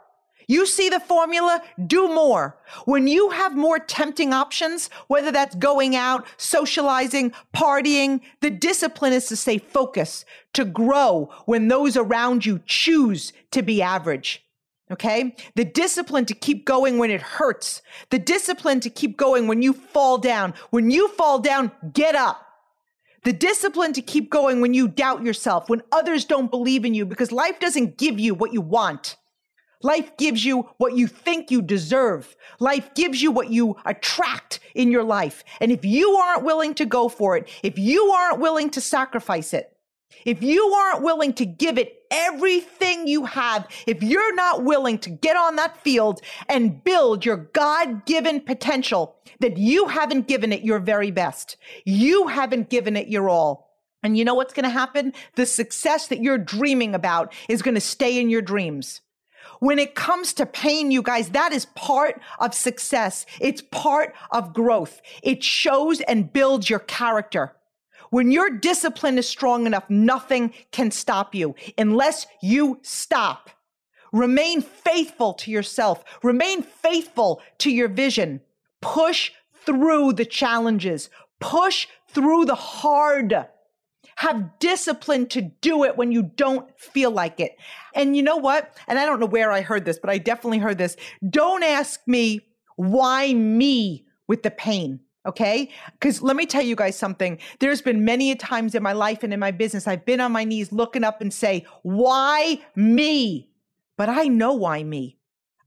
You 0.49 0.67
see 0.67 0.91
the 0.91 1.01
formula, 1.01 1.63
do 1.87 2.09
more. 2.09 2.59
When 2.85 3.07
you 3.07 3.31
have 3.31 3.57
more 3.57 3.79
tempting 3.79 4.35
options, 4.35 4.91
whether 5.07 5.33
that's 5.33 5.55
going 5.55 5.97
out, 5.97 6.27
socializing, 6.37 7.33
partying, 7.55 8.21
the 8.41 8.51
discipline 8.51 9.15
is 9.15 9.29
to 9.29 9.37
stay 9.37 9.57
focused, 9.57 10.27
to 10.53 10.67
grow 10.67 11.31
when 11.47 11.69
those 11.69 11.97
around 11.97 12.45
you 12.45 12.61
choose 12.67 13.33
to 13.53 13.63
be 13.63 13.81
average. 13.81 14.45
Okay. 14.93 15.35
The 15.55 15.65
discipline 15.65 16.27
to 16.27 16.35
keep 16.35 16.67
going 16.67 16.99
when 16.99 17.11
it 17.11 17.23
hurts. 17.23 17.81
The 18.11 18.19
discipline 18.19 18.81
to 18.81 18.91
keep 18.91 19.17
going 19.17 19.47
when 19.47 19.63
you 19.63 19.73
fall 19.73 20.19
down. 20.19 20.53
When 20.71 20.91
you 20.91 21.09
fall 21.09 21.39
down, 21.39 21.73
get 21.95 22.15
up. 22.15 22.47
The 23.25 23.33
discipline 23.33 23.95
to 23.95 24.03
keep 24.03 24.31
going 24.31 24.61
when 24.61 24.75
you 24.75 24.89
doubt 24.89 25.23
yourself, 25.23 25.71
when 25.71 25.83
others 25.93 26.25
don't 26.25 26.51
believe 26.51 26.85
in 26.85 26.93
you, 26.93 27.07
because 27.07 27.31
life 27.31 27.61
doesn't 27.61 27.97
give 27.97 28.19
you 28.19 28.35
what 28.35 28.53
you 28.53 28.61
want. 28.61 29.17
Life 29.81 30.17
gives 30.17 30.45
you 30.45 30.69
what 30.79 30.97
you 30.97 31.07
think 31.07 31.51
you 31.51 31.63
deserve. 31.63 32.37
Life 32.61 32.95
gives 32.95 33.23
you 33.23 33.31
what 33.31 33.51
you 33.51 33.77
attract 33.85 34.61
in 34.75 34.91
your 34.91 35.05
life. 35.05 35.43
And 35.61 35.73
if 35.73 35.85
you 35.85 36.11
aren't 36.17 36.45
willing 36.45 36.75
to 36.75 36.85
go 36.85 37.09
for 37.09 37.37
it, 37.37 37.49
if 37.63 37.79
you 37.79 38.11
aren't 38.11 38.41
willing 38.41 38.71
to 38.71 38.81
sacrifice 38.81 39.55
it, 39.55 39.72
if 40.25 40.43
you 40.43 40.65
aren't 40.73 41.03
willing 41.03 41.33
to 41.35 41.47
give 41.47 41.79
it 41.79 42.03
everything 42.11 43.07
you 43.07 43.25
have, 43.25 43.67
if 43.87 44.03
you're 44.03 44.35
not 44.35 44.65
willing 44.65 44.99
to 44.99 45.11
get 45.11 45.37
on 45.37 45.57
that 45.57 45.83
field 45.83 46.21
and 46.49 46.83
build 46.85 47.25
your 47.25 47.37
God 47.37 48.05
given 48.07 48.41
potential, 48.41 49.17
that 49.41 49.57
you 49.57 49.89
haven't 49.89 50.29
given 50.29 50.53
it 50.53 50.63
your 50.63 50.79
very 50.79 51.11
best, 51.11 51.57
you 51.85 52.29
haven't 52.29 52.71
given 52.71 52.97
it 52.97 53.09
your 53.09 53.29
all. 53.29 53.71
And 54.03 54.19
you 54.19 54.25
know 54.25 54.35
what's 54.35 54.53
going 54.53 54.65
to 54.65 54.71
happen? 54.71 55.13
The 55.37 55.47
success 55.47 56.09
that 56.09 56.21
you're 56.21 56.39
dreaming 56.39 56.95
about 56.95 57.33
is 57.49 57.63
going 57.63 57.77
to 57.77 57.81
stay 57.81 58.21
in 58.21 58.31
your 58.31 58.43
dreams. 58.43 59.01
When 59.61 59.79
it 59.79 59.95
comes 59.95 60.33
to 60.35 60.47
pain, 60.47 60.91
you 60.91 61.03
guys, 61.03 61.31
that 61.31 61.53
is 61.53 61.67
part 61.77 62.21
of 62.41 62.53
success. 62.53 63.27
It's 63.41 63.63
part 63.63 64.13
of 64.33 64.55
growth. 64.55 65.01
It 65.23 65.45
shows 65.45 66.01
and 66.01 66.33
builds 66.33 66.69
your 66.69 66.81
character. 66.81 67.55
When 68.13 68.31
your 68.31 68.51
discipline 68.51 69.17
is 69.17 69.27
strong 69.27 69.65
enough, 69.65 69.89
nothing 69.89 70.53
can 70.71 70.91
stop 70.91 71.35
you 71.35 71.55
unless 71.79 72.27
you 72.43 72.79
stop. 72.83 73.49
Remain 74.13 74.61
faithful 74.61 75.33
to 75.33 75.51
yourself. 75.51 76.05
Remain 76.23 76.63
faithful 76.63 77.41
to 77.57 77.71
your 77.71 77.89
vision. 77.89 78.43
Push 78.83 79.33
through 79.65 80.13
the 80.13 80.27
challenges. 80.27 81.09
Push 81.41 81.89
through 82.11 82.45
the 82.45 82.55
hard. 82.55 83.47
Have 84.17 84.59
discipline 84.59 85.27
to 85.29 85.41
do 85.41 85.85
it 85.85 85.97
when 85.97 86.13
you 86.13 86.23
don't 86.23 86.69
feel 86.79 87.11
like 87.11 87.41
it. 87.41 87.57
And 87.95 88.15
you 88.15 88.23
know 88.23 88.37
what? 88.37 88.77
And 88.89 88.99
I 88.99 89.07
don't 89.07 89.21
know 89.21 89.27
where 89.27 89.51
I 89.51 89.63
heard 89.63 89.87
this, 89.87 89.99
but 89.99 90.11
I 90.11 90.19
definitely 90.19 90.59
heard 90.59 90.77
this. 90.77 90.99
Don't 91.31 91.63
ask 91.63 91.99
me 92.07 92.43
why 92.77 93.33
me 93.33 94.05
with 94.29 94.43
the 94.43 94.51
pain. 94.51 95.01
Okay. 95.25 95.71
Because 95.93 96.21
let 96.21 96.37
me 96.37 96.47
tell 96.47 96.63
you 96.63 96.75
guys 96.75 96.99
something. 96.99 97.39
There's 97.61 97.83
been 97.83 98.05
many 98.05 98.33
a 98.33 98.37
times 98.37 98.75
in 98.75 98.83
my 98.83 98.93
life 98.93 99.23
and 99.23 99.33
in 99.33 99.41
my 99.41 99.53
business, 99.53 99.87
I've 99.87 100.05
been 100.05 100.21
on 100.21 100.33
my 100.33 100.45
knees 100.45 100.73
looking 100.73 101.05
up 101.05 101.21
and 101.21 101.33
say, 101.33 101.65
why 101.83 102.61
me? 102.75 103.49
But 103.97 104.09
I 104.09 104.25
know 104.25 104.53
why 104.53 104.83
me. 104.83 105.19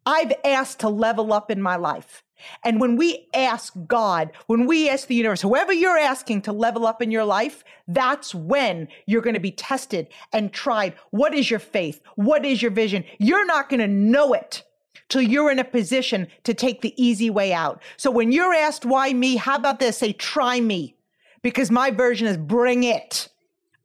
I've 0.05 0.33
asked 0.43 0.79
to 0.81 0.89
level 0.89 1.33
up 1.33 1.49
in 1.49 1.61
my 1.61 1.77
life. 1.77 2.23
And 2.63 2.81
when 2.81 2.97
we 2.97 3.27
ask 3.33 3.73
God, 3.87 4.31
when 4.47 4.67
we 4.67 4.89
ask 4.89 5.07
the 5.07 5.15
universe, 5.15 5.41
whoever 5.41 5.71
you're 5.71 5.97
asking 5.97 6.41
to 6.43 6.51
level 6.51 6.85
up 6.85 7.01
in 7.01 7.09
your 7.09 7.23
life, 7.23 7.63
that's 7.87 8.35
when 8.35 8.89
you're 9.05 9.21
going 9.21 9.35
to 9.35 9.39
be 9.39 9.51
tested 9.51 10.09
and 10.33 10.51
tried. 10.51 10.95
What 11.11 11.33
is 11.33 11.49
your 11.49 11.61
faith? 11.61 12.01
What 12.15 12.45
is 12.45 12.61
your 12.61 12.71
vision? 12.71 13.05
You're 13.19 13.45
not 13.45 13.69
going 13.69 13.79
to 13.79 13.87
know 13.87 14.33
it 14.33 14.63
till 15.09 15.21
you're 15.21 15.51
in 15.51 15.59
a 15.59 15.63
position 15.63 16.27
to 16.43 16.53
take 16.53 16.81
the 16.81 16.93
easy 17.01 17.29
way 17.29 17.53
out. 17.53 17.81
So 17.97 18.11
when 18.11 18.31
you're 18.31 18.53
asked 18.53 18.85
why 18.85 19.13
me, 19.13 19.35
how 19.35 19.55
about 19.55 19.79
this? 19.79 19.97
Say, 19.97 20.13
try 20.13 20.59
me 20.59 20.95
because 21.41 21.69
my 21.69 21.91
version 21.91 22.27
is 22.27 22.37
bring 22.37 22.83
it. 22.83 23.29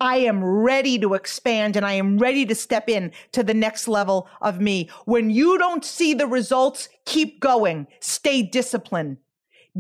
I 0.01 0.17
am 0.17 0.43
ready 0.43 0.99
to 1.01 1.13
expand 1.13 1.77
and 1.77 1.85
I 1.85 1.93
am 1.93 2.17
ready 2.17 2.47
to 2.47 2.55
step 2.55 2.89
in 2.89 3.13
to 3.33 3.43
the 3.43 3.53
next 3.53 3.87
level 3.87 4.29
of 4.41 4.59
me. 4.59 4.89
When 5.05 5.29
you 5.29 5.59
don't 5.59 5.85
see 5.85 6.15
the 6.15 6.27
results, 6.27 6.89
keep 7.05 7.39
going. 7.39 7.87
Stay 8.01 8.43
disciplined. 8.43 9.19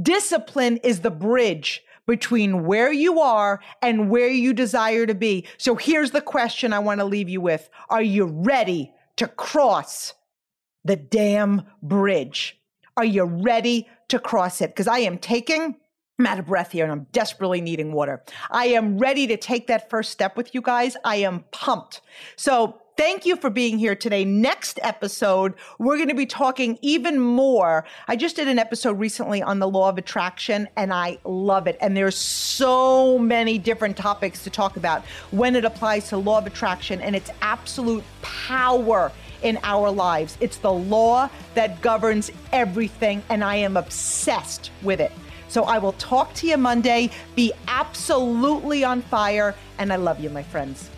Discipline 0.00 0.76
is 0.78 1.00
the 1.00 1.10
bridge 1.10 1.82
between 2.06 2.66
where 2.66 2.92
you 2.92 3.20
are 3.20 3.60
and 3.80 4.10
where 4.10 4.28
you 4.28 4.52
desire 4.52 5.06
to 5.06 5.14
be. 5.14 5.46
So 5.56 5.74
here's 5.74 6.10
the 6.10 6.20
question 6.20 6.72
I 6.72 6.80
want 6.80 7.00
to 7.00 7.06
leave 7.06 7.28
you 7.28 7.40
with. 7.40 7.70
Are 7.88 8.02
you 8.02 8.26
ready 8.26 8.92
to 9.16 9.26
cross 9.26 10.12
the 10.84 10.96
damn 10.96 11.62
bridge? 11.82 12.58
Are 12.96 13.04
you 13.04 13.24
ready 13.24 13.88
to 14.08 14.18
cross 14.18 14.60
it? 14.60 14.70
Because 14.70 14.88
I 14.88 14.98
am 14.98 15.18
taking 15.18 15.76
I'm 16.18 16.26
out 16.26 16.38
of 16.38 16.46
breath 16.46 16.72
here 16.72 16.84
and 16.84 16.92
I'm 16.92 17.06
desperately 17.12 17.62
needing 17.62 17.92
water. 17.92 18.22
I 18.50 18.66
am 18.66 18.98
ready 18.98 19.26
to 19.28 19.38
take 19.38 19.68
that 19.68 19.88
first 19.88 20.10
step 20.10 20.36
with 20.36 20.54
you 20.54 20.60
guys. 20.60 20.94
I 21.02 21.16
am 21.16 21.44
pumped. 21.50 22.02
So 22.36 22.80
Thank 23.00 23.24
you 23.24 23.36
for 23.36 23.48
being 23.48 23.78
here 23.78 23.94
today. 23.94 24.26
Next 24.26 24.78
episode, 24.82 25.54
we're 25.78 25.96
going 25.96 26.10
to 26.10 26.14
be 26.14 26.26
talking 26.26 26.78
even 26.82 27.18
more. 27.18 27.86
I 28.08 28.14
just 28.14 28.36
did 28.36 28.46
an 28.46 28.58
episode 28.58 28.98
recently 28.98 29.42
on 29.42 29.58
the 29.58 29.66
law 29.66 29.88
of 29.88 29.96
attraction 29.96 30.68
and 30.76 30.92
I 30.92 31.16
love 31.24 31.66
it. 31.66 31.78
And 31.80 31.96
there's 31.96 32.14
so 32.16 33.18
many 33.18 33.56
different 33.56 33.96
topics 33.96 34.44
to 34.44 34.50
talk 34.50 34.76
about 34.76 35.02
when 35.30 35.56
it 35.56 35.64
applies 35.64 36.10
to 36.10 36.18
law 36.18 36.36
of 36.36 36.46
attraction 36.46 37.00
and 37.00 37.16
its 37.16 37.30
absolute 37.40 38.04
power 38.20 39.10
in 39.42 39.58
our 39.62 39.90
lives. 39.90 40.36
It's 40.40 40.58
the 40.58 40.72
law 40.72 41.28
that 41.54 41.80
governs 41.80 42.30
everything 42.52 43.22
and 43.28 43.42
I 43.44 43.56
am 43.56 43.76
obsessed 43.76 44.70
with 44.82 45.00
it. 45.00 45.12
So 45.48 45.64
I 45.64 45.78
will 45.78 45.94
talk 45.94 46.32
to 46.34 46.46
you 46.46 46.56
Monday. 46.56 47.10
Be 47.34 47.52
absolutely 47.66 48.84
on 48.84 49.02
fire. 49.02 49.54
And 49.78 49.92
I 49.92 49.96
love 49.96 50.20
you, 50.20 50.30
my 50.30 50.44
friends. 50.44 50.88